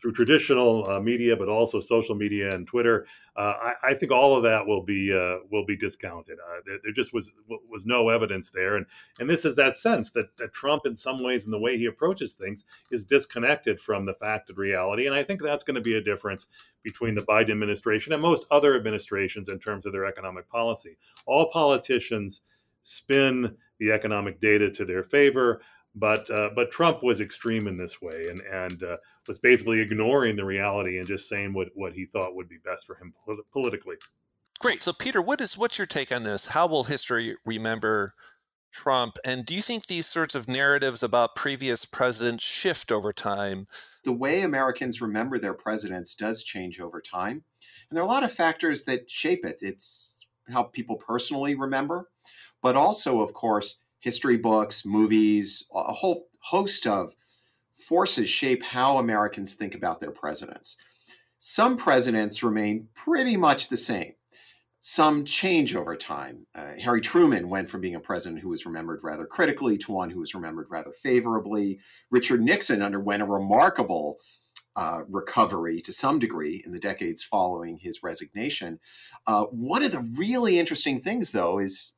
through 0.00 0.12
traditional 0.12 0.88
uh, 0.88 1.00
media, 1.00 1.36
but 1.36 1.48
also 1.48 1.80
social 1.80 2.14
media 2.14 2.54
and 2.54 2.66
Twitter. 2.66 3.06
Uh, 3.34 3.54
I, 3.60 3.90
I, 3.90 3.94
think 3.94 4.12
all 4.12 4.36
of 4.36 4.42
that 4.44 4.66
will 4.66 4.82
be 4.82 5.12
uh, 5.12 5.38
will 5.50 5.64
be 5.64 5.76
discounted. 5.76 6.38
There, 6.64 6.78
there, 6.82 6.92
just 6.92 7.12
was 7.12 7.30
was 7.68 7.86
no 7.86 8.08
evidence 8.08 8.50
there, 8.50 8.76
and 8.76 8.86
and 9.18 9.28
this 9.28 9.44
is 9.44 9.56
that 9.56 9.76
sense 9.76 10.10
that, 10.12 10.36
that 10.36 10.52
Trump, 10.52 10.86
in 10.86 10.96
some 10.96 11.22
ways, 11.22 11.44
in 11.44 11.50
the 11.50 11.58
way 11.58 11.76
he 11.76 11.86
approaches 11.86 12.34
things, 12.34 12.64
is 12.90 13.04
disconnected 13.04 13.80
from 13.80 14.06
the 14.06 14.14
fact 14.14 14.48
of 14.48 14.58
reality. 14.58 15.06
And 15.06 15.14
I 15.14 15.22
think 15.22 15.42
that's 15.42 15.64
going 15.64 15.74
to 15.74 15.80
be 15.80 15.96
a 15.96 16.02
difference 16.02 16.46
between 16.82 17.14
the 17.14 17.22
Biden 17.22 17.50
administration 17.50 18.12
and 18.12 18.22
most 18.22 18.46
other 18.50 18.76
administrations 18.76 19.48
in 19.48 19.58
terms 19.58 19.86
of 19.86 19.92
their 19.92 20.06
economic 20.06 20.48
policy. 20.48 20.96
All 21.26 21.50
politicians 21.50 22.42
spin 22.82 23.56
the 23.78 23.92
economic 23.92 24.40
data 24.40 24.70
to 24.70 24.84
their 24.84 25.02
favor. 25.02 25.60
But 25.98 26.30
uh, 26.30 26.50
but 26.54 26.70
Trump 26.70 27.02
was 27.02 27.20
extreme 27.20 27.66
in 27.66 27.78
this 27.78 28.02
way, 28.02 28.26
and 28.28 28.40
and 28.42 28.82
uh, 28.82 28.96
was 29.26 29.38
basically 29.38 29.80
ignoring 29.80 30.36
the 30.36 30.44
reality 30.44 30.98
and 30.98 31.06
just 31.06 31.28
saying 31.28 31.54
what 31.54 31.68
what 31.74 31.94
he 31.94 32.04
thought 32.04 32.36
would 32.36 32.48
be 32.48 32.58
best 32.64 32.86
for 32.86 32.96
him 32.96 33.14
polit- 33.24 33.50
politically. 33.50 33.96
Great. 34.58 34.82
So 34.82 34.92
Peter, 34.92 35.20
what 35.20 35.40
is 35.40 35.56
what's 35.56 35.78
your 35.78 35.86
take 35.86 36.12
on 36.12 36.22
this? 36.22 36.48
How 36.48 36.66
will 36.66 36.84
history 36.84 37.36
remember 37.44 38.14
Trump? 38.72 39.16
And 39.24 39.46
do 39.46 39.54
you 39.54 39.62
think 39.62 39.86
these 39.86 40.06
sorts 40.06 40.34
of 40.34 40.48
narratives 40.48 41.02
about 41.02 41.34
previous 41.34 41.84
presidents 41.84 42.44
shift 42.44 42.92
over 42.92 43.12
time? 43.12 43.66
The 44.04 44.12
way 44.12 44.42
Americans 44.42 45.00
remember 45.00 45.38
their 45.38 45.54
presidents 45.54 46.14
does 46.14 46.42
change 46.42 46.78
over 46.78 47.00
time. 47.00 47.44
And 47.88 47.96
there 47.96 48.02
are 48.02 48.06
a 48.06 48.10
lot 48.10 48.24
of 48.24 48.32
factors 48.32 48.84
that 48.84 49.10
shape 49.10 49.44
it. 49.44 49.58
It's 49.60 50.26
how 50.48 50.64
people 50.64 50.96
personally 50.96 51.54
remember, 51.54 52.08
but 52.62 52.76
also, 52.76 53.20
of 53.20 53.32
course, 53.32 53.80
history 54.06 54.36
books, 54.36 54.86
movies, 54.86 55.66
a 55.74 55.92
whole 55.92 56.28
host 56.38 56.86
of 56.86 57.12
forces 57.74 58.28
shape 58.28 58.62
how 58.62 58.98
Americans 58.98 59.54
think 59.54 59.74
about 59.74 59.98
their 59.98 60.12
presidents. 60.12 60.76
Some 61.38 61.76
presidents 61.76 62.44
remain 62.44 62.86
pretty 62.94 63.36
much 63.36 63.68
the 63.68 63.76
same. 63.76 64.12
Some 64.78 65.24
change 65.24 65.74
over 65.74 65.96
time. 65.96 66.46
Uh, 66.54 66.74
Harry 66.80 67.00
Truman 67.00 67.48
went 67.48 67.68
from 67.68 67.80
being 67.80 67.96
a 67.96 68.00
president 68.00 68.40
who 68.40 68.50
was 68.50 68.64
remembered 68.64 69.00
rather 69.02 69.26
critically 69.26 69.76
to 69.78 69.90
one 69.90 70.10
who 70.10 70.20
was 70.20 70.36
remembered 70.36 70.68
rather 70.70 70.92
favorably. 70.92 71.80
Richard 72.12 72.40
Nixon 72.40 72.82
underwent 72.82 73.24
a 73.24 73.26
remarkable 73.26 74.18
uh, 74.76 75.00
recovery 75.08 75.80
to 75.80 75.92
some 75.92 76.20
degree 76.20 76.62
in 76.64 76.70
the 76.70 76.78
decades 76.78 77.24
following 77.24 77.76
his 77.76 78.04
resignation. 78.04 78.78
Uh, 79.26 79.46
one 79.46 79.82
of 79.82 79.90
the 79.90 80.08
really 80.16 80.60
interesting 80.60 81.00
things, 81.00 81.32
though, 81.32 81.58
is 81.58 81.95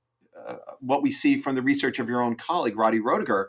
what 0.81 1.03
we 1.03 1.11
see 1.11 1.39
from 1.39 1.55
the 1.55 1.63
research 1.63 1.99
of 1.99 2.09
your 2.09 2.23
own 2.23 2.37
colleague, 2.37 2.79
Roddy 2.79 3.01
Roediger, 3.01 3.47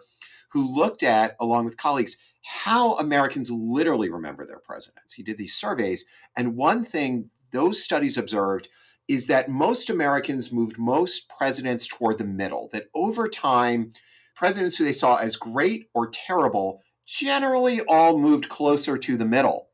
who 0.51 0.75
looked 0.75 1.03
at, 1.03 1.35
along 1.39 1.65
with 1.65 1.77
colleagues, 1.77 2.17
how 2.43 2.95
Americans 2.97 3.51
literally 3.51 4.09
remember 4.09 4.45
their 4.45 4.59
presidents. 4.59 5.13
He 5.13 5.23
did 5.23 5.37
these 5.37 5.55
surveys, 5.55 6.05
and 6.35 6.55
one 6.55 6.83
thing 6.83 7.29
those 7.51 7.83
studies 7.83 8.17
observed 8.17 8.69
is 9.07 9.27
that 9.27 9.49
most 9.49 9.89
Americans 9.89 10.51
moved 10.51 10.77
most 10.77 11.29
presidents 11.29 11.87
toward 11.87 12.17
the 12.17 12.23
middle, 12.23 12.69
that 12.73 12.87
over 12.93 13.27
time, 13.27 13.91
presidents 14.35 14.77
who 14.77 14.85
they 14.85 14.93
saw 14.93 15.15
as 15.17 15.35
great 15.35 15.89
or 15.93 16.09
terrible 16.09 16.81
generally 17.05 17.81
all 17.87 18.17
moved 18.19 18.49
closer 18.49 18.97
to 18.97 19.17
the 19.17 19.25
middle. 19.25 19.67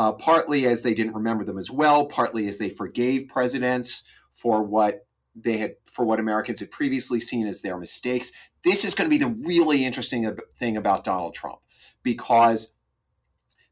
uh, 0.00 0.12
partly 0.12 0.64
as 0.66 0.82
they 0.82 0.94
didn't 0.94 1.14
remember 1.14 1.44
them 1.44 1.58
as 1.58 1.70
well, 1.70 2.06
partly 2.06 2.48
as 2.48 2.56
they 2.56 2.70
forgave 2.70 3.28
presidents 3.28 4.04
for 4.34 4.62
what 4.62 5.06
they 5.34 5.58
had 5.58 5.74
for 5.84 6.04
what 6.04 6.20
Americans 6.20 6.60
had 6.60 6.70
previously 6.70 7.20
seen 7.20 7.46
as 7.46 7.60
their 7.60 7.78
mistakes. 7.78 8.32
This 8.64 8.84
is 8.84 8.94
going 8.94 9.08
to 9.08 9.16
be 9.16 9.22
the 9.22 9.46
really 9.46 9.84
interesting 9.84 10.30
thing 10.56 10.76
about 10.76 11.04
Donald 11.04 11.34
Trump 11.34 11.60
because 12.02 12.72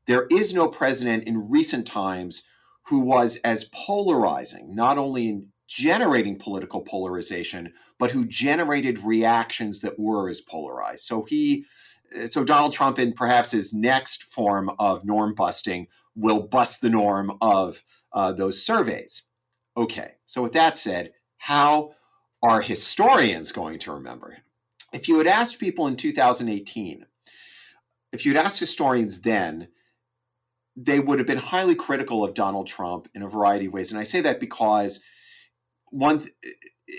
there 0.06 0.26
is 0.30 0.54
no 0.54 0.68
president 0.68 1.24
in 1.24 1.50
recent 1.50 1.86
times 1.86 2.44
who 2.84 3.00
was 3.00 3.36
as 3.38 3.70
polarizing, 3.74 4.74
not 4.74 4.96
only 4.96 5.28
in 5.28 5.48
generating 5.66 6.38
political 6.38 6.80
polarization, 6.80 7.72
but 7.98 8.10
who 8.10 8.24
generated 8.24 9.04
reactions 9.04 9.82
that 9.82 9.98
were 9.98 10.30
as 10.30 10.40
polarized. 10.40 11.04
So 11.04 11.24
he, 11.24 11.66
so 12.26 12.42
Donald 12.42 12.72
Trump, 12.72 12.98
in 12.98 13.12
perhaps 13.12 13.50
his 13.50 13.74
next 13.74 14.22
form 14.22 14.70
of 14.78 15.04
norm 15.04 15.34
busting, 15.34 15.88
will 16.16 16.40
bust 16.40 16.80
the 16.80 16.88
norm 16.88 17.36
of 17.42 17.84
uh, 18.14 18.32
those 18.32 18.62
surveys. 18.62 19.24
Okay, 19.76 20.12
so 20.26 20.42
with 20.42 20.54
that 20.54 20.78
said, 20.78 21.12
how 21.38 21.94
are 22.42 22.60
historians 22.60 23.52
going 23.52 23.78
to 23.80 23.92
remember 23.92 24.30
him? 24.30 24.42
If 24.92 25.08
you 25.08 25.18
had 25.18 25.26
asked 25.26 25.58
people 25.58 25.86
in 25.86 25.96
2018, 25.96 27.06
if 28.12 28.24
you'd 28.24 28.36
asked 28.36 28.60
historians 28.60 29.20
then, 29.22 29.68
they 30.76 31.00
would 31.00 31.18
have 31.18 31.26
been 31.26 31.38
highly 31.38 31.74
critical 31.74 32.24
of 32.24 32.34
Donald 32.34 32.66
Trump 32.66 33.08
in 33.14 33.22
a 33.22 33.28
variety 33.28 33.66
of 33.66 33.72
ways. 33.72 33.90
And 33.90 34.00
I 34.00 34.04
say 34.04 34.20
that 34.20 34.40
because 34.40 35.00
one 35.90 36.20
th- 36.20 36.32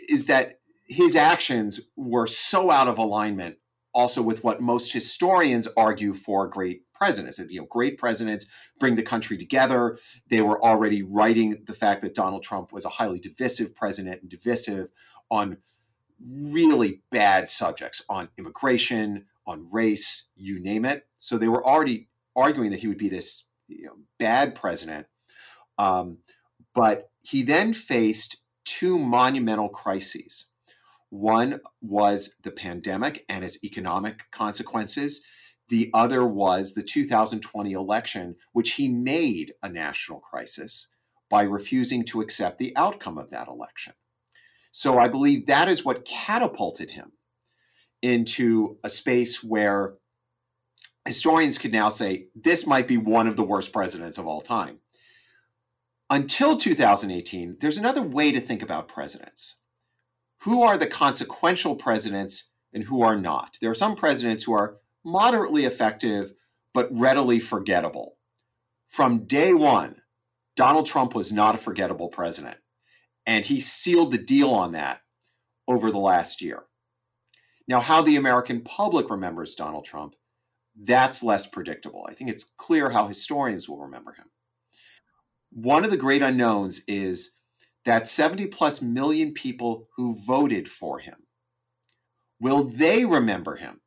is 0.10 0.25
that 0.25 0.60
his 0.88 1.15
actions 1.15 1.80
were 1.95 2.28
so 2.28 2.71
out 2.71 2.88
of 2.88 2.97
alignment 2.97 3.58
also 3.93 4.21
with 4.21 4.43
what 4.43 4.62
most 4.62 4.91
historians 4.91 5.67
argue 5.78 6.13
for 6.13 6.47
great 6.47 6.84
presidents. 6.99 7.38
That, 7.38 7.49
you 7.49 7.62
know, 7.62 7.65
great 7.65 7.97
presidents 7.97 8.45
bring 8.79 8.95
the 8.95 9.01
country 9.01 9.38
together. 9.38 9.97
They 10.29 10.41
were 10.41 10.63
already 10.63 11.01
writing 11.01 11.63
the 11.65 11.73
fact 11.73 12.01
that 12.01 12.13
Donald 12.13 12.43
Trump 12.43 12.71
was 12.71 12.85
a 12.85 12.89
highly 12.89 13.19
divisive 13.19 13.73
president 13.73 14.21
and 14.21 14.29
divisive 14.29 14.89
on 15.31 15.57
really 16.21 17.01
bad 17.09 17.47
subjects 17.47 18.03
on 18.09 18.29
immigration, 18.38 19.25
on 19.47 19.67
race, 19.71 20.27
you 20.35 20.59
name 20.59 20.85
it. 20.85 21.07
So 21.17 21.38
they 21.38 21.47
were 21.47 21.65
already 21.65 22.09
arguing 22.35 22.71
that 22.71 22.81
he 22.81 22.88
would 22.88 22.97
be 22.97 23.09
this 23.09 23.47
you 23.67 23.85
know, 23.85 23.95
bad 24.19 24.53
president. 24.53 25.07
Um, 25.77 26.17
but 26.75 27.09
he 27.23 27.43
then 27.43 27.73
faced 27.73 28.38
two 28.65 28.99
monumental 28.99 29.69
crises. 29.69 30.47
One 31.09 31.59
was 31.81 32.35
the 32.43 32.51
pandemic 32.51 33.25
and 33.29 33.43
its 33.43 33.63
economic 33.63 34.29
consequences. 34.31 35.21
The 35.69 35.91
other 35.93 36.25
was 36.25 36.73
the 36.73 36.84
2020 36.84 37.71
election, 37.73 38.36
which 38.53 38.73
he 38.73 38.88
made 38.88 39.53
a 39.62 39.69
national 39.69 40.19
crisis 40.19 40.88
by 41.29 41.43
refusing 41.43 42.03
to 42.05 42.21
accept 42.21 42.58
the 42.58 42.75
outcome 42.75 43.17
of 43.17 43.29
that 43.29 43.47
election. 43.47 43.93
So 44.71 44.97
I 44.97 45.08
believe 45.08 45.45
that 45.45 45.69
is 45.69 45.86
what 45.86 46.05
catapulted 46.05 46.91
him 46.91 47.12
into 48.01 48.77
a 48.84 48.89
space 48.89 49.43
where 49.43 49.95
historians 51.05 51.58
could 51.58 51.71
now 51.71 51.89
say 51.89 52.27
this 52.36 52.65
might 52.65 52.88
be 52.88 52.97
one 52.97 53.27
of 53.27 53.36
the 53.36 53.43
worst 53.43 53.71
presidents 53.71 54.17
of 54.17 54.25
all 54.25 54.41
time. 54.41 54.79
Until 56.10 56.58
2018, 56.58 57.58
there's 57.60 57.77
another 57.77 58.01
way 58.01 58.32
to 58.32 58.39
think 58.39 58.63
about 58.63 58.88
presidents. 58.88 59.55
Who 60.43 60.63
are 60.63 60.77
the 60.77 60.88
consequential 60.88 61.75
presidents 61.75 62.51
and 62.73 62.84
who 62.84 63.03
are 63.03 63.15
not? 63.15 63.58
There 63.62 63.69
are 63.69 63.75
some 63.75 63.95
presidents 63.95 64.43
who 64.43 64.53
are 64.53 64.78
moderately 65.03 65.65
effective 65.65 66.33
but 66.73 66.89
readily 66.91 67.39
forgettable. 67.39 68.17
From 68.88 69.25
day 69.25 69.53
one, 69.53 70.01
Donald 70.55 70.85
Trump 70.85 71.15
was 71.15 71.31
not 71.31 71.55
a 71.55 71.59
forgettable 71.59 72.09
president, 72.09 72.57
and 73.25 73.45
he 73.45 73.59
sealed 73.59 74.12
the 74.12 74.17
deal 74.17 74.49
on 74.51 74.73
that 74.73 75.01
over 75.67 75.91
the 75.91 75.97
last 75.97 76.41
year. 76.41 76.63
Now, 77.67 77.79
how 77.79 78.01
the 78.01 78.15
American 78.15 78.62
public 78.62 79.09
remembers 79.09 79.55
Donald 79.55 79.85
Trump 79.85 80.15
that's 80.81 81.23
less 81.23 81.45
predictable. 81.45 82.05
I 82.09 82.13
think 82.13 82.29
it's 82.29 82.53
clear 82.57 82.89
how 82.89 83.07
historians 83.07 83.67
will 83.67 83.79
remember 83.79 84.13
him. 84.13 84.25
One 85.51 85.83
of 85.83 85.91
the 85.91 85.97
great 85.97 86.21
unknowns 86.21 86.81
is 86.88 87.31
that 87.85 88.07
70 88.07 88.47
plus 88.47 88.81
million 88.81 89.33
people 89.33 89.88
who 89.95 90.15
voted 90.25 90.69
for 90.69 90.99
him 90.99 91.15
will 92.39 92.63
they 92.63 93.03
remember 93.03 93.55
him 93.55 93.81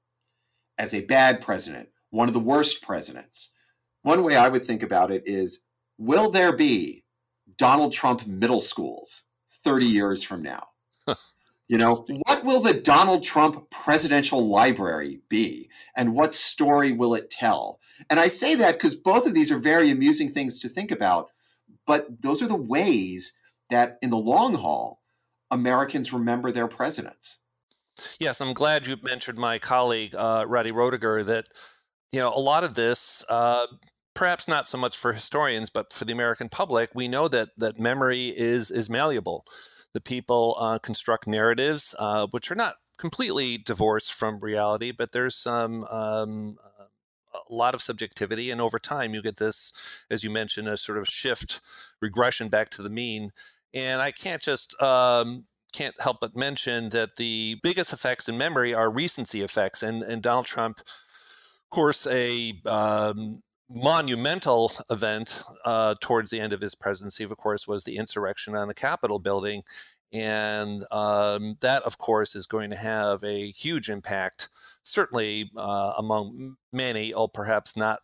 as 0.78 0.94
a 0.94 1.04
bad 1.04 1.40
president, 1.40 1.88
one 2.10 2.28
of 2.28 2.34
the 2.34 2.40
worst 2.40 2.82
presidents? 2.82 3.52
One 4.02 4.22
way 4.22 4.36
I 4.36 4.48
would 4.48 4.64
think 4.64 4.82
about 4.82 5.10
it 5.10 5.22
is 5.26 5.62
will 5.98 6.30
there 6.30 6.54
be 6.54 7.04
Donald 7.56 7.92
Trump 7.92 8.26
middle 8.26 8.60
schools 8.60 9.24
30 9.64 9.84
years 9.86 10.22
from 10.22 10.42
now? 10.42 10.68
You 11.68 11.78
know, 11.78 12.04
what 12.26 12.44
will 12.44 12.60
the 12.60 12.74
Donald 12.74 13.22
Trump 13.22 13.70
presidential 13.70 14.46
library 14.46 15.22
be? 15.30 15.70
And 15.96 16.14
what 16.14 16.34
story 16.34 16.92
will 16.92 17.14
it 17.14 17.30
tell? 17.30 17.80
And 18.10 18.20
I 18.20 18.26
say 18.26 18.54
that 18.56 18.74
because 18.74 18.94
both 18.94 19.26
of 19.26 19.32
these 19.32 19.50
are 19.50 19.58
very 19.58 19.90
amusing 19.90 20.28
things 20.28 20.58
to 20.58 20.68
think 20.68 20.90
about. 20.90 21.30
But 21.86 22.20
those 22.20 22.42
are 22.42 22.46
the 22.46 22.54
ways 22.54 23.38
that, 23.70 23.96
in 24.02 24.10
the 24.10 24.18
long 24.18 24.54
haul, 24.54 25.00
Americans 25.50 26.12
remember 26.12 26.52
their 26.52 26.68
presidents. 26.68 27.38
Yes, 28.20 28.40
I'm 28.40 28.52
glad 28.54 28.86
you 28.86 28.96
mentioned 29.02 29.38
my 29.38 29.58
colleague, 29.58 30.14
uh, 30.16 30.44
Roddy 30.46 30.72
Roediger, 30.72 31.24
that, 31.26 31.48
you 32.10 32.20
know, 32.20 32.34
a 32.34 32.40
lot 32.40 32.64
of 32.64 32.74
this, 32.74 33.24
uh, 33.28 33.66
perhaps 34.14 34.48
not 34.48 34.68
so 34.68 34.78
much 34.78 34.96
for 34.96 35.12
historians, 35.12 35.70
but 35.70 35.92
for 35.92 36.04
the 36.04 36.12
American 36.12 36.48
public, 36.48 36.90
we 36.94 37.08
know 37.08 37.28
that 37.28 37.50
that 37.56 37.78
memory 37.78 38.28
is 38.28 38.70
is 38.70 38.90
malleable 38.90 39.44
the 39.92 40.00
people 40.00 40.56
uh, 40.58 40.78
construct 40.78 41.26
narratives 41.26 41.94
uh, 41.98 42.26
which 42.30 42.50
are 42.50 42.54
not 42.54 42.76
completely 42.98 43.58
divorced 43.58 44.12
from 44.12 44.40
reality, 44.40 44.92
but 44.92 45.12
there's 45.12 45.34
some 45.34 45.84
um, 45.84 46.56
a 47.34 47.54
lot 47.54 47.74
of 47.74 47.82
subjectivity, 47.82 48.50
and 48.50 48.60
over 48.60 48.78
time 48.78 49.14
you 49.14 49.22
get 49.22 49.38
this, 49.38 50.04
as 50.10 50.22
you 50.22 50.30
mentioned, 50.30 50.68
a 50.68 50.76
sort 50.76 50.98
of 50.98 51.08
shift, 51.08 51.60
regression 52.00 52.48
back 52.48 52.68
to 52.70 52.82
the 52.82 52.90
mean. 52.90 53.30
And 53.74 54.02
I 54.02 54.10
can't 54.10 54.42
just 54.42 54.80
um, 54.82 55.46
can't 55.72 56.00
help 56.00 56.18
but 56.20 56.36
mention 56.36 56.90
that 56.90 57.16
the 57.16 57.58
biggest 57.62 57.92
effects 57.92 58.28
in 58.28 58.36
memory 58.36 58.74
are 58.74 58.90
recency 58.90 59.42
effects, 59.42 59.82
and 59.82 60.02
and 60.02 60.22
Donald 60.22 60.46
Trump, 60.46 60.80
of 60.80 61.70
course, 61.70 62.06
a 62.06 62.52
um, 62.66 63.42
monumental 63.68 64.70
event 64.90 65.42
uh, 65.64 65.94
towards 66.00 66.30
the 66.30 66.40
end 66.40 66.52
of 66.52 66.60
his 66.60 66.74
presidency, 66.74 67.24
of 67.24 67.36
course, 67.36 67.66
was 67.66 67.84
the 67.84 67.96
insurrection 67.96 68.54
on 68.54 68.68
the 68.68 68.74
Capitol 68.74 69.18
building. 69.18 69.62
And 70.12 70.84
um, 70.92 71.56
that, 71.60 71.82
of 71.84 71.96
course, 71.96 72.36
is 72.36 72.46
going 72.46 72.68
to 72.68 72.76
have 72.76 73.24
a 73.24 73.50
huge 73.50 73.88
impact, 73.88 74.50
certainly 74.82 75.50
uh, 75.56 75.94
among 75.96 76.56
many, 76.70 77.14
or 77.14 77.30
perhaps 77.30 77.78
not 77.78 78.00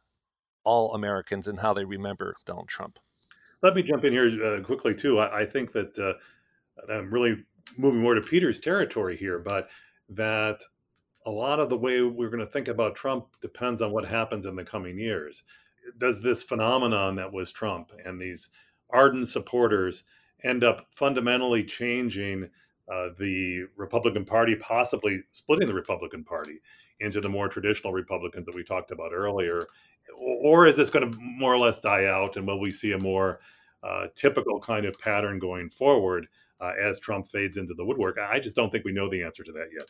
all 0.65 0.95
Americans, 0.95 1.47
in 1.47 1.59
how 1.59 1.75
they 1.75 1.85
remember 1.85 2.35
Donald 2.47 2.69
Trump. 2.69 2.99
Let 3.63 3.75
me 3.75 3.83
jump 3.83 4.05
in 4.05 4.13
here 4.15 4.43
uh, 4.43 4.63
quickly, 4.63 4.95
too. 4.95 5.19
I, 5.19 5.41
I 5.41 5.45
think 5.45 5.73
that 5.73 5.99
uh, 5.99 6.15
I'm 6.91 7.13
really 7.13 7.45
moving 7.77 8.01
more 8.01 8.15
to 8.15 8.21
Peter's 8.21 8.61
territory 8.61 9.17
here, 9.17 9.39
but 9.39 9.69
that 10.11 10.63
a 11.27 11.31
lot 11.31 11.61
of 11.61 11.69
the 11.69 11.77
way 11.77 12.03
we're 12.03 12.31
going 12.31 12.45
to 12.45 12.51
think 12.51 12.69
about 12.69 12.95
Trump 12.95 13.27
depends 13.41 13.83
on 13.83 13.93
what 13.93 14.07
happens 14.07 14.47
in 14.47 14.57
the 14.57 14.65
coming 14.65 14.99
years. 14.99 15.43
Does 15.99 16.23
this 16.23 16.43
phenomenon 16.43 17.17
that 17.17 17.33
was 17.33 17.53
Trump 17.53 17.93
and 18.05 18.21
these 18.21 18.51
ardent 18.91 19.29
supporters 19.29 20.05
end 20.43 20.65
up 20.65 20.87
fundamentally 20.91 21.65
changing 21.65 22.49
uh, 22.91 23.09
the 23.19 23.65
Republican 23.77 24.25
Party, 24.25 24.57
possibly 24.57 25.23
splitting 25.33 25.69
the 25.69 25.75
Republican 25.75 26.25
Party 26.25 26.61
into 27.01 27.21
the 27.21 27.29
more 27.29 27.49
traditional 27.49 27.93
Republicans 27.93 28.47
that 28.47 28.55
we 28.55 28.65
talked 28.65 28.91
about 28.91 29.13
earlier? 29.13 29.67
Or 30.17 30.67
is 30.67 30.77
this 30.77 30.91
going 30.91 31.11
to 31.11 31.19
more 31.21 31.53
or 31.53 31.59
less 31.59 31.79
die 31.79 32.07
out 32.07 32.37
and 32.37 32.47
will 32.47 32.61
we 32.61 32.71
see 32.71 32.93
a 32.93 32.99
more 32.99 33.41
uh, 33.83 34.07
typical 34.15 34.59
kind 34.61 34.87
of 34.87 34.99
pattern 34.99 35.39
going 35.39 35.69
forward 35.69 36.27
uh, 36.61 36.73
as 36.81 36.99
Trump 36.99 37.27
fades 37.29 37.57
into 37.57 37.75
the 37.75 37.85
woodwork? 37.85 38.19
I 38.19 38.41
just 38.41 38.57
don't 38.57 38.71
think 38.71 38.85
we 38.85 38.93
know 38.93 39.09
the 39.09 39.23
answer 39.23 39.43
to 39.45 39.53
that 39.53 39.69
yet. 39.73 39.89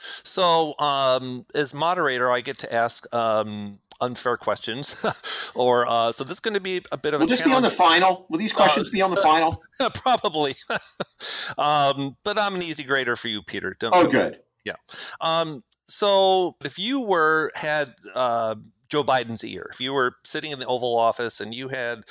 So, 0.00 0.74
um, 0.78 1.44
as 1.54 1.74
moderator, 1.74 2.30
I 2.30 2.40
get 2.40 2.58
to 2.60 2.72
ask 2.72 3.12
um, 3.14 3.78
unfair 4.00 4.36
questions, 4.36 5.04
or 5.54 5.86
uh, 5.86 6.10
so 6.12 6.24
this 6.24 6.34
is 6.34 6.40
going 6.40 6.54
to 6.54 6.60
be 6.60 6.80
a 6.90 6.96
bit 6.96 7.12
of 7.12 7.20
Will 7.20 7.26
a. 7.26 7.30
this 7.30 7.40
challenge. 7.40 7.52
be 7.52 7.56
on 7.56 7.62
the 7.62 7.70
final? 7.70 8.26
Will 8.30 8.38
these 8.38 8.52
questions 8.52 8.88
uh, 8.88 8.92
be 8.92 9.02
on 9.02 9.10
the 9.10 9.20
final? 9.20 9.62
probably, 9.94 10.54
um, 11.58 12.16
but 12.24 12.38
I'm 12.38 12.54
an 12.54 12.62
easy 12.62 12.82
grader 12.82 13.14
for 13.16 13.28
you, 13.28 13.42
Peter. 13.42 13.76
Don't, 13.78 13.94
oh, 13.94 14.06
good. 14.06 14.40
Yeah. 14.64 14.76
Um, 15.20 15.64
so, 15.86 16.56
if 16.64 16.78
you 16.78 17.02
were 17.02 17.50
had 17.54 17.94
uh, 18.14 18.54
Joe 18.88 19.02
Biden's 19.02 19.44
ear, 19.44 19.68
if 19.72 19.80
you 19.80 19.92
were 19.92 20.16
sitting 20.24 20.50
in 20.50 20.58
the 20.58 20.66
Oval 20.66 20.96
Office 20.96 21.40
and 21.40 21.54
you 21.54 21.68
had 21.68 22.04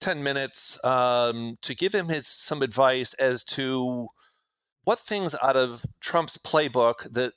ten 0.00 0.22
minutes 0.22 0.82
um, 0.84 1.58
to 1.62 1.74
give 1.74 1.94
him 1.94 2.08
his 2.08 2.26
some 2.26 2.62
advice 2.62 3.14
as 3.14 3.44
to 3.44 4.08
what 4.84 4.98
things 4.98 5.34
out 5.42 5.56
of 5.56 5.84
Trump's 6.00 6.38
playbook 6.38 7.12
that 7.12 7.32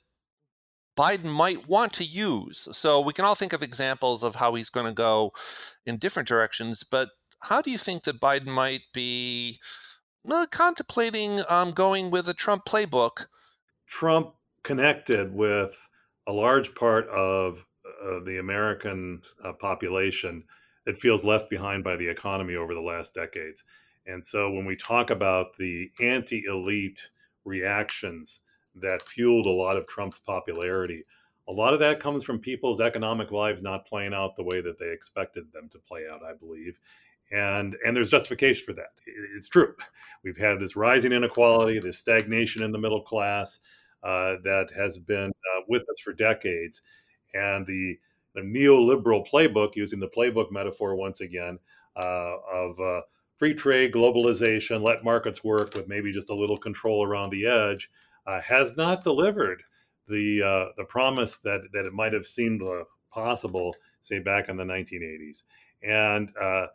Biden 0.96 1.32
might 1.32 1.68
want 1.68 1.92
to 1.94 2.04
use. 2.04 2.68
So 2.76 3.00
we 3.00 3.12
can 3.12 3.24
all 3.24 3.34
think 3.34 3.52
of 3.52 3.62
examples 3.62 4.22
of 4.22 4.36
how 4.36 4.54
he's 4.54 4.70
going 4.70 4.86
to 4.86 4.92
go 4.92 5.32
in 5.86 5.96
different 5.96 6.28
directions, 6.28 6.84
but 6.84 7.10
how 7.40 7.62
do 7.62 7.70
you 7.70 7.78
think 7.78 8.04
that 8.04 8.20
Biden 8.20 8.46
might 8.46 8.82
be 8.92 9.58
uh, 10.30 10.46
contemplating 10.50 11.40
um, 11.48 11.70
going 11.70 12.10
with 12.10 12.28
a 12.28 12.34
Trump 12.34 12.64
playbook? 12.66 13.26
Trump 13.86 14.34
connected 14.62 15.34
with 15.34 15.76
a 16.26 16.32
large 16.32 16.74
part 16.74 17.08
of 17.08 17.64
uh, 18.04 18.20
the 18.24 18.38
American 18.38 19.22
uh, 19.42 19.52
population 19.54 20.44
that 20.86 20.98
feels 20.98 21.24
left 21.24 21.50
behind 21.50 21.84
by 21.84 21.96
the 21.96 22.08
economy 22.08 22.56
over 22.56 22.74
the 22.74 22.80
last 22.80 23.14
decades. 23.14 23.64
And 24.06 24.24
so 24.24 24.50
when 24.50 24.64
we 24.64 24.76
talk 24.76 25.10
about 25.10 25.56
the 25.58 25.90
anti 26.00 26.44
elite 26.46 27.10
reactions 27.44 28.40
that 28.76 29.02
fueled 29.02 29.46
a 29.46 29.50
lot 29.50 29.76
of 29.76 29.86
Trump's 29.86 30.18
popularity, 30.18 31.04
a 31.48 31.52
lot 31.52 31.74
of 31.74 31.80
that 31.80 32.00
comes 32.00 32.24
from 32.24 32.38
people's 32.38 32.80
economic 32.80 33.30
lives 33.30 33.62
not 33.62 33.86
playing 33.86 34.14
out 34.14 34.36
the 34.36 34.42
way 34.42 34.60
that 34.60 34.78
they 34.78 34.90
expected 34.90 35.52
them 35.52 35.68
to 35.70 35.78
play 35.78 36.02
out, 36.10 36.22
I 36.22 36.32
believe. 36.34 36.78
And, 37.32 37.76
and 37.84 37.96
there's 37.96 38.10
justification 38.10 38.64
for 38.64 38.72
that. 38.72 38.90
It's 39.36 39.48
true. 39.48 39.74
We've 40.24 40.36
had 40.36 40.58
this 40.60 40.76
rising 40.76 41.12
inequality, 41.12 41.78
this 41.78 41.98
stagnation 41.98 42.62
in 42.62 42.72
the 42.72 42.78
middle 42.78 43.02
class 43.02 43.58
uh, 44.02 44.36
that 44.44 44.70
has 44.74 44.98
been 44.98 45.30
uh, 45.30 45.60
with 45.68 45.82
us 45.82 46.00
for 46.02 46.12
decades. 46.12 46.82
And 47.34 47.66
the, 47.66 47.98
the 48.34 48.40
neoliberal 48.40 49.26
playbook, 49.28 49.76
using 49.76 50.00
the 50.00 50.08
playbook 50.08 50.50
metaphor 50.50 50.94
once 50.94 51.20
again, 51.20 51.58
uh, 51.96 52.36
of 52.52 52.78
uh, 52.80 53.00
free 53.36 53.54
trade, 53.54 53.92
globalization, 53.92 54.82
let 54.82 55.02
markets 55.02 55.42
work 55.42 55.74
with 55.74 55.88
maybe 55.88 56.12
just 56.12 56.30
a 56.30 56.34
little 56.34 56.58
control 56.58 57.04
around 57.04 57.30
the 57.30 57.46
edge, 57.46 57.90
uh, 58.26 58.40
has 58.40 58.76
not 58.76 59.02
delivered 59.02 59.62
the 60.08 60.42
uh, 60.42 60.72
the 60.76 60.84
promise 60.84 61.38
that 61.38 61.60
that 61.72 61.86
it 61.86 61.92
might 61.92 62.12
have 62.12 62.26
seemed 62.26 62.62
uh, 62.62 62.84
possible, 63.10 63.74
say 64.00 64.18
back 64.18 64.48
in 64.48 64.56
the 64.56 64.64
1980s, 64.64 65.44
and 65.82 66.30
uh, 66.40 66.66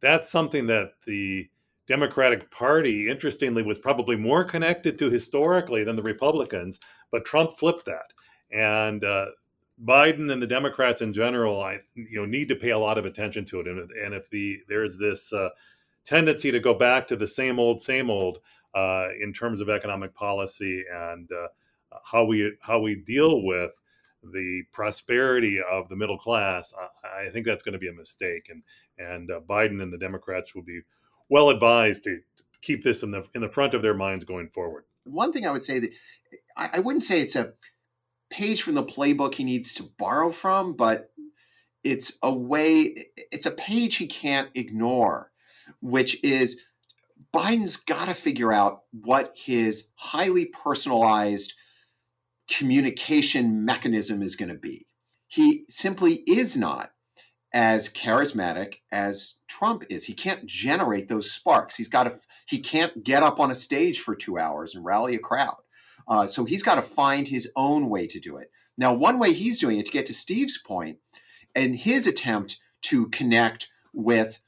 that's 0.00 0.30
something 0.30 0.66
that 0.68 0.92
the 1.06 1.48
Democratic 1.88 2.50
Party, 2.50 3.08
interestingly, 3.08 3.62
was 3.62 3.78
probably 3.78 4.16
more 4.16 4.44
connected 4.44 4.96
to 4.98 5.10
historically 5.10 5.82
than 5.82 5.96
the 5.96 6.02
Republicans, 6.02 6.78
but 7.10 7.24
Trump 7.24 7.56
flipped 7.56 7.86
that, 7.86 8.12
and 8.52 9.04
uh, 9.04 9.26
Biden 9.82 10.30
and 10.32 10.40
the 10.40 10.46
Democrats 10.46 11.00
in 11.00 11.12
general, 11.12 11.60
I 11.62 11.80
you 11.94 12.20
know 12.20 12.26
need 12.26 12.48
to 12.48 12.56
pay 12.56 12.70
a 12.70 12.78
lot 12.78 12.98
of 12.98 13.06
attention 13.06 13.44
to 13.46 13.60
it, 13.60 13.66
and, 13.66 13.90
and 13.90 14.14
if 14.14 14.28
the 14.30 14.60
there's 14.68 14.98
this 14.98 15.32
uh, 15.32 15.48
tendency 16.04 16.50
to 16.50 16.60
go 16.60 16.74
back 16.74 17.06
to 17.08 17.16
the 17.16 17.28
same 17.28 17.58
old, 17.58 17.80
same 17.80 18.10
old 18.10 18.38
uh, 18.74 19.08
in 19.20 19.32
terms 19.32 19.60
of 19.60 19.68
economic 19.68 20.14
policy 20.14 20.84
and 20.92 21.30
uh, 21.32 21.48
how 22.04 22.24
we 22.24 22.52
how 22.60 22.80
we 22.80 22.96
deal 22.96 23.42
with 23.42 23.72
the 24.32 24.62
prosperity 24.72 25.60
of 25.60 25.88
the 25.88 25.96
middle 25.96 26.18
class. 26.18 26.72
I, 27.04 27.26
I 27.26 27.30
think 27.30 27.46
that's 27.46 27.62
going 27.62 27.72
to 27.72 27.78
be 27.78 27.88
a 27.88 27.94
mistake, 27.94 28.50
and 28.50 28.62
and 28.98 29.30
uh, 29.30 29.40
Biden 29.40 29.82
and 29.82 29.92
the 29.92 29.98
Democrats 29.98 30.54
will 30.54 30.62
be 30.62 30.80
well 31.28 31.50
advised 31.50 32.04
to 32.04 32.20
keep 32.60 32.82
this 32.82 33.02
in 33.02 33.10
the 33.10 33.26
in 33.34 33.40
the 33.40 33.48
front 33.48 33.74
of 33.74 33.82
their 33.82 33.94
minds 33.94 34.24
going 34.24 34.48
forward. 34.48 34.84
One 35.04 35.32
thing 35.32 35.46
I 35.46 35.50
would 35.50 35.64
say 35.64 35.80
that 35.80 35.90
I, 36.56 36.70
I 36.74 36.78
wouldn't 36.80 37.02
say 37.02 37.20
it's 37.20 37.36
a 37.36 37.52
page 38.32 38.62
from 38.62 38.74
the 38.74 38.84
playbook 38.84 39.34
he 39.34 39.44
needs 39.44 39.74
to 39.74 39.90
borrow 39.98 40.30
from, 40.30 40.74
but 40.74 41.10
it's 41.84 42.18
a 42.22 42.32
way 42.32 42.94
it's 43.30 43.46
a 43.46 43.50
page 43.52 43.96
he 43.96 44.06
can't 44.06 44.48
ignore 44.54 45.32
which 45.80 46.22
is 46.24 46.60
Biden's 47.34 47.76
got 47.76 48.06
to 48.06 48.14
figure 48.14 48.52
out 48.52 48.82
what 48.92 49.34
his 49.34 49.88
highly 49.94 50.46
personalized 50.46 51.54
communication 52.50 53.64
mechanism 53.64 54.22
is 54.22 54.36
going 54.36 54.50
to 54.50 54.58
be. 54.58 54.86
He 55.28 55.64
simply 55.68 56.22
is 56.26 56.56
not 56.56 56.90
as 57.54 57.88
charismatic 57.88 58.76
as 58.90 59.36
Trump 59.48 59.84
is. 59.88 60.04
He 60.04 60.12
can't 60.12 60.44
generate 60.46 61.08
those 61.08 61.30
sparks. 61.30 61.76
He's 61.76 61.88
got 61.88 62.04
to 62.04 62.18
he 62.46 62.58
can't 62.58 63.02
get 63.02 63.22
up 63.22 63.40
on 63.40 63.50
a 63.50 63.54
stage 63.54 64.00
for 64.00 64.14
2 64.14 64.38
hours 64.38 64.74
and 64.74 64.84
rally 64.84 65.14
a 65.14 65.18
crowd. 65.18 65.61
Uh, 66.08 66.26
so 66.26 66.44
he's 66.44 66.62
got 66.62 66.76
to 66.76 66.82
find 66.82 67.28
his 67.28 67.50
own 67.56 67.88
way 67.88 68.06
to 68.06 68.20
do 68.20 68.36
it. 68.36 68.50
Now, 68.78 68.92
one 68.92 69.18
way 69.18 69.32
he's 69.32 69.60
doing 69.60 69.78
it 69.78 69.86
to 69.86 69.92
get 69.92 70.06
to 70.06 70.14
Steve's 70.14 70.58
point, 70.58 70.98
and 71.54 71.76
his 71.76 72.06
attempt 72.06 72.58
to 72.82 73.08
connect 73.08 73.68
with 73.92 74.40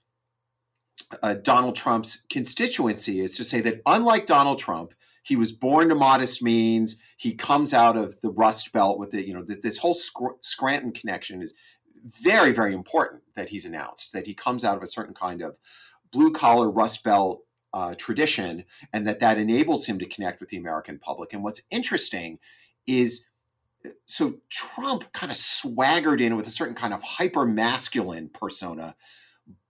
uh, 1.23 1.35
Donald 1.35 1.77
Trump's 1.77 2.25
constituency 2.31 3.21
is 3.21 3.37
to 3.37 3.45
say 3.45 3.61
that 3.61 3.83
unlike 3.87 4.27
Donald 4.27 4.59
Trump, 4.59 4.95
he 5.23 5.37
was 5.37 5.53
born 5.53 5.89
to 5.89 5.95
modest 5.95 6.43
means. 6.43 7.01
He 7.17 7.35
comes 7.35 7.73
out 7.73 7.97
of 7.97 8.21
the 8.21 8.31
Rust 8.31 8.73
Belt 8.73 8.99
with 8.99 9.11
the, 9.11 9.27
you 9.27 9.35
know, 9.35 9.43
this, 9.43 9.61
this 9.61 9.79
whole 9.79 9.95
Scranton 9.95 10.93
connection 10.93 11.43
is 11.43 11.55
very, 12.05 12.53
very 12.53 12.75
important 12.75 13.23
that 13.35 13.49
he's 13.49 13.65
announced 13.65 14.13
that 14.13 14.27
he 14.27 14.35
comes 14.35 14.65
out 14.65 14.77
of 14.77 14.83
a 14.83 14.87
certain 14.87 15.15
kind 15.15 15.41
of 15.41 15.59
blue 16.13 16.33
collar 16.33 16.71
Rust 16.71 17.03
Belt 17.03 17.41
uh, 17.75 17.95
tradition 17.97 18.65
and 18.93 19.07
that 19.07 19.19
that 19.19 19.37
enables 19.37 19.85
him 19.85 19.99
to 19.99 20.07
connect 20.07 20.41
with 20.41 20.49
the 20.49 20.57
American 20.57 20.99
public. 20.99 21.33
And 21.33 21.43
what's 21.43 21.63
interesting 21.71 22.39
is 22.87 23.27
so 24.07 24.35
Trump 24.49 25.13
kind 25.13 25.31
of 25.31 25.37
swaggered 25.37 26.21
in 26.21 26.37
with 26.37 26.47
a 26.47 26.51
certain 26.51 26.77
kind 26.77 26.95
of 26.95 27.03
hyper 27.03 27.45
masculine 27.45 28.29
persona. 28.29 28.95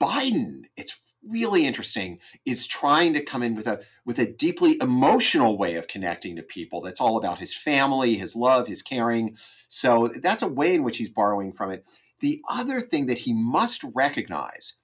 Biden, 0.01 0.65
it's 0.77 1.01
really 1.27 1.67
interesting 1.67 2.19
is 2.45 2.67
trying 2.67 3.15
to 3.15 3.23
come 3.23 3.43
in 3.43 3.55
with 3.55 3.67
a 3.67 3.81
with 4.05 4.19
a 4.19 4.31
deeply 4.33 4.77
emotional 4.83 5.57
way 5.57 5.77
of 5.77 5.89
connecting 5.89 6.37
to 6.37 6.43
people 6.43 6.83
that's 6.83 7.01
all 7.01 7.17
about 7.17 7.39
his 7.39 7.55
family 7.55 8.15
his 8.15 8.37
love 8.37 8.67
his 8.67 8.83
caring 8.83 9.35
so 9.69 10.07
that's 10.21 10.43
a 10.43 10.47
way 10.47 10.75
in 10.75 10.83
which 10.83 10.99
he's 10.99 11.09
borrowing 11.09 11.51
from 11.51 11.71
it 11.71 11.83
the 12.21 12.43
other 12.51 12.79
thing 12.79 13.07
that 13.07 13.17
he 13.17 13.33
must 13.33 13.83
recognize 13.95 14.75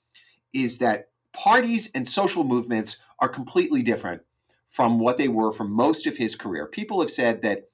is 0.54 0.78
that 0.78 1.10
parties 1.32 1.90
and 1.94 2.08
social 2.08 2.44
movements 2.44 2.98
are 3.20 3.28
completely 3.28 3.82
different 3.82 4.22
from 4.68 4.98
what 4.98 5.18
they 5.18 5.28
were 5.28 5.52
for 5.52 5.64
most 5.64 6.06
of 6.06 6.16
his 6.16 6.36
career 6.36 6.66
people 6.66 7.00
have 7.00 7.10
said 7.10 7.42
that 7.42 7.64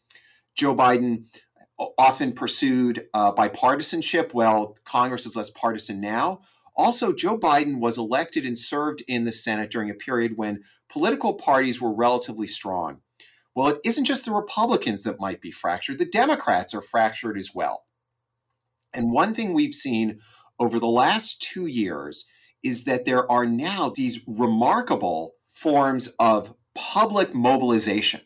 joe 0.54 0.74
biden 0.74 1.24
often 1.98 2.32
pursued 2.32 3.06
uh, 3.12 3.32
bipartisanship 3.32 4.32
well 4.32 4.76
congress 4.84 5.26
is 5.26 5.36
less 5.36 5.50
partisan 5.50 6.00
now 6.00 6.40
also, 6.76 7.12
Joe 7.12 7.38
Biden 7.38 7.80
was 7.80 7.96
elected 7.96 8.44
and 8.44 8.58
served 8.58 9.02
in 9.08 9.24
the 9.24 9.32
Senate 9.32 9.70
during 9.70 9.88
a 9.88 9.94
period 9.94 10.36
when 10.36 10.62
political 10.90 11.32
parties 11.34 11.80
were 11.80 11.94
relatively 11.94 12.46
strong. 12.46 13.00
Well, 13.54 13.68
it 13.68 13.80
isn't 13.84 14.04
just 14.04 14.26
the 14.26 14.32
Republicans 14.32 15.02
that 15.04 15.18
might 15.18 15.40
be 15.40 15.50
fractured, 15.50 15.98
the 15.98 16.04
Democrats 16.04 16.74
are 16.74 16.82
fractured 16.82 17.38
as 17.38 17.54
well. 17.54 17.84
And 18.92 19.10
one 19.10 19.32
thing 19.32 19.54
we've 19.54 19.74
seen 19.74 20.18
over 20.58 20.78
the 20.78 20.86
last 20.86 21.40
two 21.40 21.66
years 21.66 22.26
is 22.62 22.84
that 22.84 23.06
there 23.06 23.30
are 23.30 23.46
now 23.46 23.90
these 23.94 24.20
remarkable 24.26 25.32
forms 25.56 26.08
of 26.18 26.54
public 26.74 27.34
mobilization. 27.34 28.20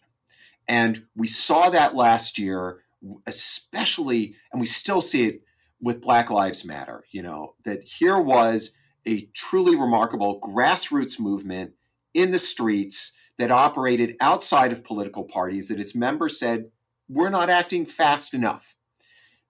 And 0.67 1.07
we 1.15 1.29
saw 1.29 1.71
that 1.71 1.95
last 1.95 2.39
year, 2.39 2.81
especially, 3.25 4.35
and 4.53 4.61
we 4.61 4.67
still 4.67 5.01
see 5.01 5.27
it 5.29 5.43
with 5.81 6.01
Black 6.01 6.31
Lives 6.31 6.65
Matter, 6.65 7.05
you 7.13 7.23
know, 7.23 7.55
that 7.65 7.85
here 7.85 8.19
was 8.19 8.73
a 9.07 9.27
truly 9.33 9.77
remarkable 9.77 10.41
grassroots 10.41 11.21
movement 11.21 11.73
in 12.15 12.33
the 12.33 12.39
streets 12.39 13.17
that 13.39 13.53
operated 13.53 14.17
outside 14.21 14.73
of 14.73 14.83
political 14.83 15.23
parties, 15.23 15.69
that 15.69 15.79
its 15.79 15.95
members 15.95 16.37
said, 16.37 16.69
we're 17.09 17.31
not 17.31 17.49
acting 17.49 17.87
fast 17.87 18.35
enough. 18.35 18.75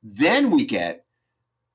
Then 0.03 0.51
we 0.51 0.67
get 0.67 1.07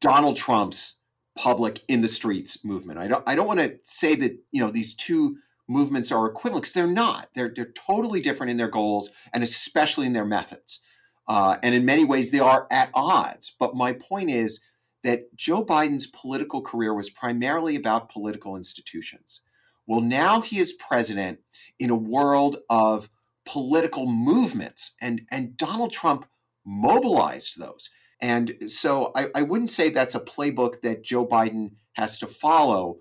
Donald 0.02 0.38
Trump's 0.38 1.00
public 1.36 1.84
in 1.88 2.02
the 2.02 2.08
streets 2.08 2.63
movement. 2.63 3.00
I 3.00 3.08
don't 3.08 3.28
I 3.28 3.36
don't 3.36 3.48
want 3.48 3.60
to 3.60 3.78
say 3.84 4.15
that, 4.15 4.38
you 4.52 4.62
know, 4.62 4.70
these 4.70 4.94
two 4.94 5.38
movements 5.67 6.12
are 6.12 6.25
equivalent 6.28 6.63
because 6.63 6.73
they're 6.73 6.88
not. 6.88 7.30
They're 7.34 7.51
they're 7.56 7.73
totally 7.88 8.22
different 8.22 8.51
in 8.51 8.57
their 8.57 8.70
goals 8.70 9.11
and 9.34 9.43
especially 9.43 10.07
in 10.07 10.13
their 10.13 10.26
methods. 10.26 10.82
Uh, 11.28 11.57
and 11.63 11.74
in 11.74 11.86
many 11.86 12.05
ways, 12.05 12.32
they 12.32 12.39
are 12.39 12.68
at 12.72 12.89
odds. 12.93 13.55
But 13.59 13.76
my 13.76 13.93
point 13.93 14.30
is 14.30 14.61
that 15.03 15.36
Joe 15.36 15.63
Biden's 15.63 16.07
political 16.07 16.61
career 16.61 16.93
was 16.93 17.09
primarily 17.09 17.76
about 17.76 18.09
political 18.09 18.55
institutions. 18.55 19.41
Well, 19.88 20.01
now 20.01 20.41
he 20.41 20.59
is 20.59 20.74
president 20.74 21.39
in 21.80 21.89
a 21.89 21.95
world 21.95 22.57
of 22.70 23.09
political 23.45 24.07
movements, 24.07 24.93
and, 25.01 25.22
and 25.32 25.55
Donald 25.57 25.91
Trump 25.91 26.26
mobilized 26.66 27.59
those. 27.59 27.89
And 28.20 28.55
so 28.68 29.11
I, 29.16 29.28
I 29.36 29.41
wouldn't 29.43 29.70
say 29.70 29.89
that's 29.89 30.16
a 30.16 30.20
playbook 30.20 30.82
that 30.82 31.03
Joe 31.03 31.28
Biden 31.28 31.74
has 31.93 32.18
to 32.20 32.28
follow, 32.28 32.97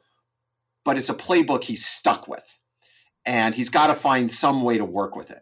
but 0.84 0.96
it's 0.96 1.08
a 1.08 1.14
playbook 1.14 1.64
he's 1.64 1.84
stuck 1.84 2.28
with. 2.28 2.58
And 3.26 3.54
he's 3.54 3.70
got 3.70 3.86
to 3.86 3.94
find 3.94 4.30
some 4.30 4.62
way 4.62 4.76
to 4.76 4.84
work 4.84 5.16
with 5.16 5.30
it. 5.30 5.40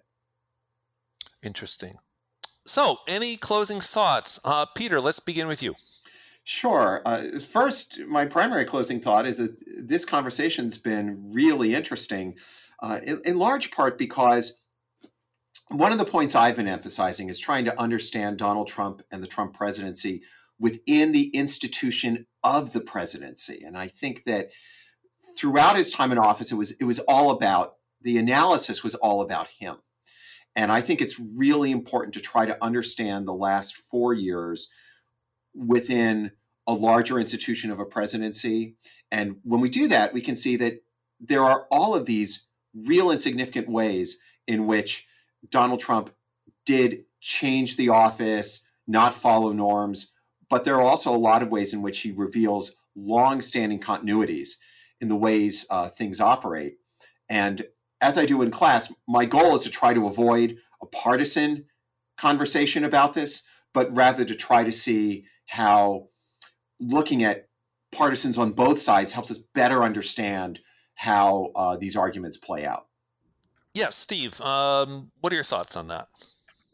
Interesting. 1.43 1.95
So, 2.64 2.99
any 3.09 3.36
closing 3.36 3.80
thoughts? 3.80 4.38
Uh, 4.45 4.66
Peter, 4.66 5.01
let's 5.01 5.18
begin 5.18 5.49
with 5.49 5.62
you. 5.62 5.74
Sure. 6.45 7.03
Uh, 7.05 7.38
first, 7.38 8.01
my 8.07 8.24
primary 8.24 8.64
closing 8.64 9.01
thought 9.01 9.26
is 9.26 9.38
that 9.38 9.57
this 9.78 10.05
conversation's 10.05 10.78
been 10.78 11.32
really 11.32 11.74
interesting, 11.74 12.36
uh, 12.80 13.01
in, 13.03 13.20
in, 13.24 13.38
large 13.38 13.70
part 13.70 13.97
because 13.97 14.61
one 15.68 15.93
of 15.93 15.99
the 15.99 16.05
points 16.05 16.34
I've 16.34 16.57
been 16.57 16.68
emphasizing 16.68 17.28
is 17.28 17.38
trying 17.38 17.64
to 17.66 17.80
understand 17.80 18.38
Donald 18.38 18.66
Trump 18.66 19.03
and 19.12 19.22
the 19.22 19.28
Trump 19.28 19.55
presidency 19.55 20.22
within 20.59 21.12
the 21.12 21.28
institution 21.28 22.26
of 22.43 22.72
the 22.72 22.80
presidency. 22.80 23.62
And 23.64 23.76
I 23.76 23.88
think 23.88 24.24
that 24.24 24.51
throughout 25.38 25.76
his 25.76 25.90
time 25.90 26.12
in 26.12 26.18
office, 26.18 26.52
it 26.52 26.56
was 26.56 26.72
it 26.72 26.84
was 26.84 26.98
all 27.00 27.30
about 27.30 27.76
the 28.02 28.18
analysis 28.18 28.82
was 28.82 28.94
all 28.96 29.22
about 29.22 29.48
him. 29.48 29.76
And 30.54 30.70
I 30.70 30.80
think 30.80 31.00
it's 31.00 31.18
really 31.18 31.70
important 31.70 32.14
to 32.14 32.20
try 32.20 32.46
to 32.46 32.62
understand 32.62 33.26
the 33.26 33.32
last 33.32 33.76
four 33.76 34.12
years 34.12 34.68
within 35.54 36.32
a 36.66 36.74
larger 36.74 37.18
institution 37.18 37.70
of 37.70 37.80
a 37.80 37.84
presidency. 37.84 38.76
And 39.10 39.36
when 39.44 39.60
we 39.60 39.68
do 39.68 39.88
that, 39.88 40.12
we 40.12 40.20
can 40.20 40.36
see 40.36 40.56
that 40.56 40.82
there 41.20 41.44
are 41.44 41.66
all 41.70 41.94
of 41.94 42.06
these 42.06 42.44
real 42.74 43.10
and 43.10 43.20
significant 43.20 43.68
ways 43.68 44.20
in 44.46 44.66
which 44.66 45.06
Donald 45.50 45.80
Trump 45.80 46.10
did 46.64 47.04
change 47.20 47.76
the 47.76 47.88
office, 47.88 48.66
not 48.86 49.14
follow 49.14 49.52
norms, 49.52 50.12
but 50.48 50.64
there 50.64 50.76
are 50.76 50.82
also 50.82 51.14
a 51.14 51.16
lot 51.16 51.42
of 51.42 51.50
ways 51.50 51.72
in 51.72 51.82
which 51.82 52.00
he 52.00 52.12
reveals 52.12 52.76
long-standing 52.94 53.80
continuities 53.80 54.56
in 55.03 55.09
the 55.09 55.16
ways 55.16 55.66
uh, 55.68 55.88
things 55.88 56.20
operate. 56.20 56.76
And 57.28 57.66
as 58.00 58.16
I 58.16 58.24
do 58.24 58.40
in 58.42 58.50
class, 58.50 58.92
my 59.07 59.24
goal 59.24 59.55
is 59.55 59.62
to 59.64 59.70
try 59.70 59.92
to 59.92 60.07
avoid 60.07 60.57
a 60.80 60.86
partisan 60.86 61.66
conversation 62.16 62.84
about 62.84 63.12
this, 63.12 63.42
but 63.74 63.94
rather 63.94 64.24
to 64.24 64.34
try 64.34 64.64
to 64.64 64.72
see 64.72 65.26
how 65.46 66.09
looking 66.80 67.24
at 67.24 67.48
partisans 67.90 68.38
on 68.38 68.53
both 68.53 68.80
sides 68.80 69.12
helps 69.12 69.30
us 69.30 69.38
better 69.38 69.82
understand 69.82 70.61
how 70.94 71.50
uh, 71.55 71.76
these 71.76 71.96
arguments 71.96 72.36
play 72.36 72.64
out. 72.64 72.86
Yes, 73.74 73.84
yeah, 73.84 73.90
Steve, 73.90 74.40
um, 74.40 75.11
what 75.20 75.32
are 75.32 75.36
your 75.36 75.44
thoughts 75.44 75.76
on 75.76 75.88
that? 75.88 76.09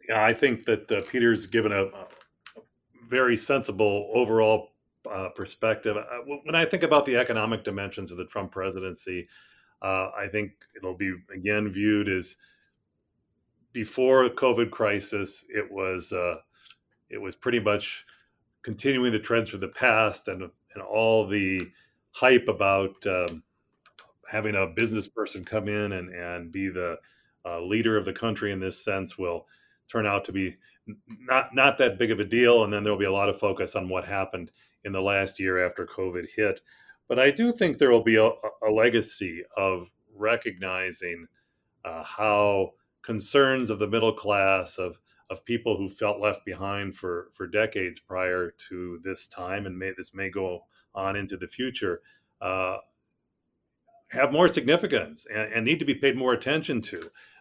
Yeah, 0.09 0.24
I 0.24 0.33
think 0.33 0.64
that 0.64 0.91
uh, 0.91 1.03
Peter's 1.03 1.47
given 1.47 1.72
a, 1.72 1.85
a, 1.85 2.07
very 3.09 3.37
sensible 3.37 4.11
overall 4.14 4.72
uh, 5.12 5.28
perspective. 5.30 5.96
Uh, 5.96 6.18
when 6.44 6.54
I 6.54 6.64
think 6.64 6.82
about 6.82 7.06
the 7.06 7.16
economic 7.16 7.64
dimensions 7.64 8.11
of 8.11 8.18
the 8.18 8.26
Trump 8.26 8.52
presidency, 8.52 9.28
uh, 9.82 10.11
I 10.16 10.28
think 10.30 10.52
it'll 10.76 10.96
be 10.96 11.14
again 11.34 11.68
viewed 11.70 12.09
as 12.09 12.36
before 13.72 14.28
COVID 14.28 14.70
crisis. 14.70 15.44
It 15.48 15.70
was 15.70 16.12
uh, 16.12 16.36
it 17.11 17.20
was 17.20 17.36
pretty 17.36 17.61
much 17.61 18.04
continuing 18.62 19.12
the 19.12 19.18
trends 19.18 19.48
from 19.48 19.61
the 19.61 19.68
past 19.68 20.28
and 20.28 20.42
and 20.74 20.82
all 20.82 21.26
the 21.26 21.70
hype 22.11 22.48
about 22.48 22.94
um, 23.06 23.42
having 24.28 24.56
a 24.56 24.66
business 24.66 25.09
person 25.09 25.44
come 25.44 25.68
in 25.68 25.92
and 25.92 26.12
and 26.14 26.52
be 26.52 26.68
the 26.68 26.98
uh, 27.44 27.61
leader 27.61 27.96
of 27.96 28.04
the 28.04 28.12
country 28.12 28.52
in 28.52 28.61
this 28.61 28.84
sense 28.84 29.16
will 29.16 29.46
turn 29.88 30.06
out 30.06 30.24
to 30.24 30.32
be 30.32 30.56
not 31.20 31.54
not 31.54 31.78
that 31.78 31.98
big 31.98 32.11
of 32.11 32.20
a 32.20 32.24
deal 32.24 32.64
and 32.64 32.72
then 32.72 32.82
there'll 32.82 32.98
be 32.98 33.04
a 33.04 33.12
lot 33.12 33.28
of 33.28 33.38
focus 33.38 33.74
on 33.74 33.88
what 33.88 34.04
happened 34.04 34.50
in 34.89 34.93
the 34.93 35.01
last 35.01 35.39
year 35.39 35.64
after 35.64 35.86
covid 35.86 36.26
hit 36.34 36.61
but 37.07 37.18
i 37.18 37.30
do 37.30 37.53
think 37.53 37.78
there 37.78 37.91
will 37.91 38.03
be 38.03 38.16
a, 38.16 38.30
a 38.66 38.70
legacy 38.70 39.45
of 39.57 39.89
recognizing 40.16 41.26
uh, 41.84 42.03
how 42.03 42.70
concerns 43.03 43.70
of 43.70 43.78
the 43.78 43.89
middle 43.89 44.12
class 44.12 44.78
of 44.78 44.99
of 45.30 45.45
people 45.45 45.76
who 45.76 45.89
felt 45.89 46.20
left 46.20 46.45
behind 46.45 46.97
for 46.97 47.28
for 47.32 47.47
decades 47.47 48.01
prior 48.01 48.55
to 48.68 48.99
this 49.03 49.26
time, 49.26 49.66
and 49.66 49.78
may 49.78 49.93
this 49.97 50.14
may 50.14 50.30
go 50.30 50.64
on 50.95 51.16
into 51.16 51.36
the 51.36 51.47
future, 51.47 52.01
uh, 52.41 52.78
have 54.11 54.32
more 54.32 54.49
significance 54.49 55.26
and, 55.32 55.53
and, 55.53 55.64
need 55.66 55.78
to 55.78 55.84
be 55.84 55.95
paid 55.95 56.16
more 56.16 56.32
attention 56.32 56.80
to. 56.80 56.99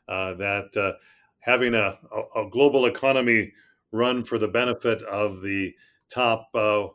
Uh, 0.08 0.34
that 0.34 0.76
uh, 0.78 0.94
having 1.40 1.74
a, 1.74 1.98
a, 2.36 2.50
global 2.50 2.86
economy 2.86 3.52
run 3.92 4.24
for 4.24 4.38
the 4.38 4.48
benefit 4.48 5.02
of 5.04 5.42
the 5.42 5.74
top 6.10 6.50
uh, 6.54 6.88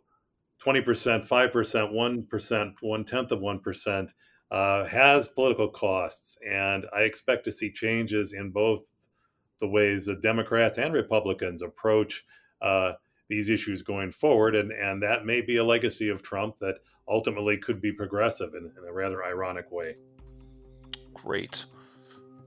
twenty 0.63 0.81
percent, 0.81 1.25
five 1.25 1.53
percent, 1.53 1.93
one 1.93 2.25
percent, 2.25 2.75
one 2.81 3.05
tenth 3.05 3.33
of 3.33 3.41
one 3.41 3.59
percent. 3.59 4.13
Uh, 4.51 4.85
has 4.87 5.27
political 5.29 5.67
costs, 5.67 6.37
and 6.47 6.85
I 6.95 7.05
expect 7.05 7.45
to 7.45 7.53
see 7.53 7.73
changes 7.73 8.35
in 8.35 8.51
both 8.51 8.83
the 9.61 9.67
ways 9.67 10.05
that 10.05 10.21
Democrats 10.21 10.77
and 10.77 10.93
Republicans 10.93 11.63
approach 11.63 12.23
uh, 12.61 12.93
these 13.31 13.49
issues 13.49 13.81
going 13.81 14.11
forward. 14.11 14.55
And, 14.55 14.71
and 14.71 15.03
that 15.03 15.25
may 15.25 15.41
be 15.41 15.57
a 15.57 15.65
legacy 15.65 16.11
of 16.11 16.21
Trump 16.21 16.59
that 16.59 16.81
ultimately 17.09 17.57
could 17.57 17.81
be 17.81 17.93
progressive 17.93 18.55
in, 18.55 18.71
in 18.77 18.87
a 18.87 18.93
rather 18.93 19.25
ironic 19.25 19.73
way. 19.73 19.95
Great. 21.15 21.65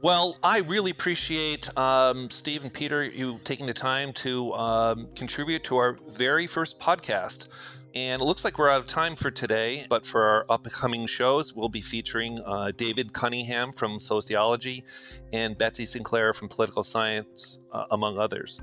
Well, 0.03 0.37
I 0.43 0.59
really 0.59 0.91
appreciate 0.91 1.75
um, 1.75 2.29
Steve 2.29 2.63
and 2.63 2.71
Peter 2.71 3.03
you 3.03 3.39
taking 3.43 3.65
the 3.65 3.73
time 3.73 4.13
to 4.13 4.53
um, 4.53 5.07
contribute 5.15 5.63
to 5.63 5.77
our 5.77 5.97
very 6.09 6.45
first 6.45 6.79
podcast. 6.79 7.49
And 7.95 8.21
it 8.21 8.25
looks 8.25 8.43
like 8.43 8.57
we're 8.57 8.69
out 8.69 8.81
of 8.81 8.87
time 8.87 9.15
for 9.15 9.31
today, 9.31 9.85
but 9.87 10.05
for 10.05 10.21
our 10.21 10.45
upcoming 10.49 11.07
shows, 11.07 11.55
we'll 11.55 11.69
be 11.69 11.79
featuring 11.79 12.41
uh, 12.45 12.71
David 12.75 13.13
Cunningham 13.13 13.71
from 13.71 14.01
sociology 14.01 14.83
and 15.31 15.57
Betsy 15.57 15.85
Sinclair 15.85 16.33
from 16.33 16.49
political 16.49 16.83
science, 16.83 17.61
uh, 17.71 17.85
among 17.91 18.17
others. 18.17 18.61